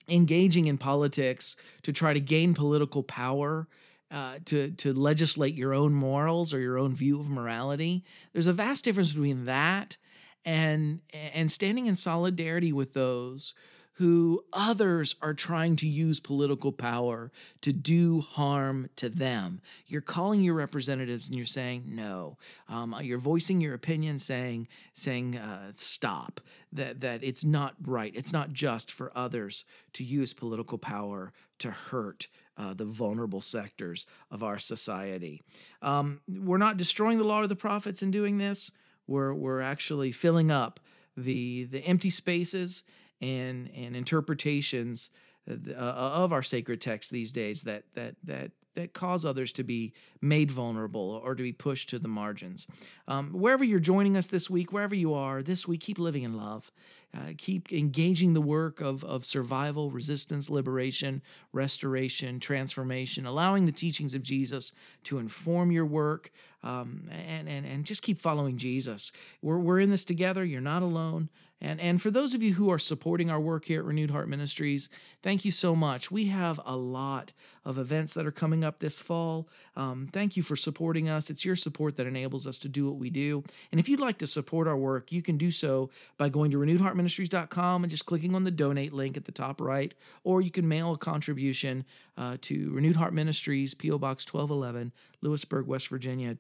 engaging 0.09 0.67
in 0.67 0.77
politics 0.77 1.55
to 1.83 1.93
try 1.93 2.13
to 2.13 2.19
gain 2.19 2.53
political 2.53 3.01
power. 3.01 3.67
Uh, 4.11 4.37
to 4.45 4.69
to 4.71 4.93
legislate 4.93 5.57
your 5.57 5.73
own 5.73 5.91
morals 5.91 6.53
or 6.53 6.59
your 6.59 6.77
own 6.77 6.93
view 6.93 7.19
of 7.19 7.27
morality, 7.27 8.03
there's 8.33 8.45
a 8.45 8.53
vast 8.53 8.85
difference 8.85 9.11
between 9.11 9.45
that 9.45 9.97
and 10.45 11.01
and 11.33 11.49
standing 11.49 11.87
in 11.87 11.95
solidarity 11.95 12.71
with 12.71 12.93
those 12.93 13.53
who 13.95 14.43
others 14.51 15.15
are 15.21 15.33
trying 15.33 15.77
to 15.77 15.87
use 15.87 16.19
political 16.19 16.71
power 16.71 17.31
to 17.61 17.71
do 17.71 18.19
harm 18.19 18.89
to 18.97 19.07
them. 19.07 19.61
You're 19.87 20.01
calling 20.01 20.41
your 20.41 20.53
representatives 20.53 21.29
and 21.29 21.37
you're 21.37 21.45
saying 21.45 21.83
no. 21.87 22.37
Um, 22.67 22.93
you're 23.01 23.17
voicing 23.17 23.61
your 23.61 23.73
opinion, 23.73 24.17
saying 24.19 24.67
saying 24.93 25.37
uh, 25.37 25.71
stop. 25.73 26.41
That 26.73 26.99
that 27.01 27.23
it's 27.23 27.45
not 27.45 27.75
right. 27.81 28.11
It's 28.13 28.33
not 28.33 28.51
just 28.51 28.91
for 28.91 29.11
others 29.15 29.63
to 29.93 30.03
use 30.03 30.33
political 30.33 30.77
power 30.77 31.31
to 31.59 31.71
hurt 31.71 32.27
uh, 32.57 32.73
the 32.73 32.85
vulnerable 32.85 33.41
sectors 33.41 34.05
of 34.29 34.43
our 34.43 34.59
society. 34.59 35.41
Um, 35.81 36.19
we're 36.27 36.57
not 36.57 36.75
destroying 36.75 37.17
the 37.17 37.23
law 37.23 37.43
of 37.43 37.49
the 37.49 37.55
prophets 37.55 38.01
in 38.01 38.11
doing 38.11 38.37
this. 38.37 38.71
We're 39.07 39.33
we're 39.33 39.61
actually 39.61 40.11
filling 40.11 40.51
up 40.51 40.79
the 41.15 41.65
the 41.65 41.79
empty 41.79 42.09
spaces 42.09 42.83
and 43.21 43.69
and 43.75 43.95
interpretations 43.95 45.09
uh, 45.49 45.73
of 45.73 46.33
our 46.33 46.43
sacred 46.43 46.81
text 46.81 47.11
these 47.11 47.31
days 47.31 47.63
that 47.63 47.83
that 47.93 48.15
that 48.23 48.51
that 48.75 48.93
cause 48.93 49.25
others 49.25 49.51
to 49.53 49.63
be 49.63 49.93
made 50.21 50.51
vulnerable 50.51 51.21
or 51.23 51.35
to 51.35 51.43
be 51.43 51.53
pushed 51.53 51.89
to 51.89 51.99
the 51.99 52.07
margins. 52.07 52.67
Um, 53.07 53.31
wherever 53.31 53.63
you're 53.63 53.79
joining 53.79 54.15
us 54.15 54.27
this 54.27 54.49
week, 54.49 54.71
wherever 54.71 54.95
you 54.95 55.13
are 55.13 55.41
this 55.41 55.67
week, 55.67 55.81
keep 55.81 55.99
living 55.99 56.23
in 56.23 56.37
love. 56.37 56.71
Uh, 57.15 57.31
keep 57.37 57.71
engaging 57.71 58.33
the 58.33 58.41
work 58.41 58.81
of, 58.81 59.01
of 59.05 59.23
survival, 59.23 59.89
resistance, 59.89 60.49
liberation, 60.49 61.21
restoration, 61.53 62.41
transformation, 62.41 63.25
allowing 63.25 63.65
the 63.65 63.71
teachings 63.71 64.13
of 64.13 64.21
Jesus 64.21 64.73
to 65.03 65.17
inform 65.17 65.71
your 65.71 65.85
work, 65.85 66.29
um, 66.61 67.07
and, 67.29 67.47
and, 67.47 67.65
and 67.65 67.85
just 67.85 68.01
keep 68.01 68.19
following 68.19 68.57
Jesus. 68.57 69.13
We're, 69.41 69.59
we're 69.59 69.79
in 69.79 69.91
this 69.91 70.03
together. 70.03 70.43
You're 70.43 70.59
not 70.59 70.81
alone. 70.81 71.29
And, 71.61 71.79
and 71.79 72.01
for 72.01 72.11
those 72.11 72.33
of 72.33 72.43
you 72.43 72.53
who 72.53 72.69
are 72.69 72.77
supporting 72.77 73.31
our 73.31 73.39
work 73.39 73.65
here 73.65 73.79
at 73.79 73.85
Renewed 73.85 74.11
Heart 74.11 74.27
Ministries, 74.27 74.89
thank 75.23 75.45
you 75.45 75.51
so 75.51 75.75
much. 75.75 76.11
We 76.11 76.25
have 76.25 76.59
a 76.65 76.75
lot 76.75 77.31
of 77.63 77.77
events 77.77 78.13
that 78.13 78.25
are 78.25 78.31
coming 78.31 78.63
up 78.63 78.79
this 78.79 78.99
fall. 78.99 79.47
Um, 79.75 80.05
thank 80.11 80.35
you 80.35 80.43
for 80.43 80.55
supporting 80.55 81.07
us. 81.07 81.29
It's 81.29 81.45
your 81.45 81.55
support 81.55 81.95
that 81.95 82.07
enables 82.07 82.45
us 82.45 82.59
to 82.59 82.67
do 82.67 82.85
what 82.85 82.97
we 82.97 83.09
do. 83.09 83.43
And 83.71 83.79
if 83.79 83.87
you'd 83.87 84.01
like 84.01 84.17
to 84.19 84.27
support 84.27 84.67
our 84.67 84.77
work, 84.77 85.11
you 85.11 85.21
can 85.21 85.37
do 85.37 85.49
so 85.49 85.89
by 86.17 86.29
going 86.29 86.51
to 86.51 86.57
renewedheartministries.com 86.57 87.83
and 87.83 87.89
just 87.89 88.05
clicking 88.05 88.35
on 88.35 88.43
the 88.43 88.51
donate 88.51 88.93
link 88.93 89.15
at 89.15 89.25
the 89.25 89.31
top 89.31 89.61
right, 89.61 89.93
or 90.23 90.41
you 90.41 90.51
can 90.51 90.67
mail 90.67 90.93
a 90.93 90.97
contribution 90.97 91.85
uh, 92.17 92.37
to 92.41 92.71
Renewed 92.71 92.97
Heart 92.97 93.13
Ministries, 93.13 93.73
P.O. 93.73 93.97
Box 93.97 94.25
1211, 94.31 94.91
Lewisburg, 95.21 95.67
West 95.67 95.87
Virginia 95.87 96.35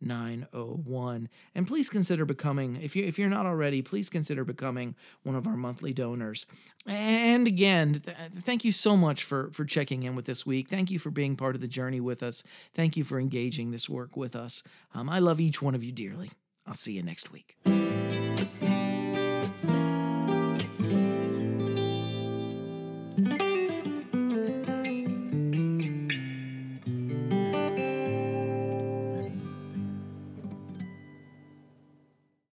24901. 0.00 1.28
And 1.54 1.66
please 1.66 1.88
consider 1.88 2.24
becoming, 2.24 2.76
if, 2.82 2.96
you, 2.96 3.04
if 3.04 3.18
you're 3.18 3.28
not 3.28 3.46
already, 3.46 3.82
please 3.82 4.08
consider 4.08 4.44
becoming 4.44 4.94
one 5.22 5.36
of 5.36 5.46
our 5.46 5.56
monthly 5.56 5.92
donors. 5.92 6.46
And 6.86 7.46
again, 7.46 7.94
th- 7.94 8.16
thank 8.40 8.64
you 8.64 8.72
so 8.72 8.96
much 8.96 9.24
for, 9.24 9.50
for 9.52 9.64
checking 9.64 10.02
in 10.02 10.14
with 10.14 10.24
this 10.24 10.46
week. 10.46 10.68
Thank 10.68 10.90
you 10.90 10.98
for 10.98 11.10
being 11.10 11.36
part 11.36 11.54
of 11.54 11.60
the 11.60 11.68
journey 11.68 12.00
with 12.00 12.22
us. 12.22 12.42
Thank 12.74 12.96
you 12.96 13.04
for 13.04 13.18
engaging 13.18 13.70
this 13.70 13.88
work 13.88 14.16
with 14.16 14.34
us. 14.34 14.62
Um, 14.94 15.08
I 15.08 15.18
love 15.18 15.40
each 15.40 15.60
one 15.62 15.74
of 15.74 15.84
you 15.84 15.92
dearly. 15.92 16.30
I'll 16.66 16.74
see 16.74 16.92
you 16.92 17.02
next 17.02 17.32
week. 17.32 17.56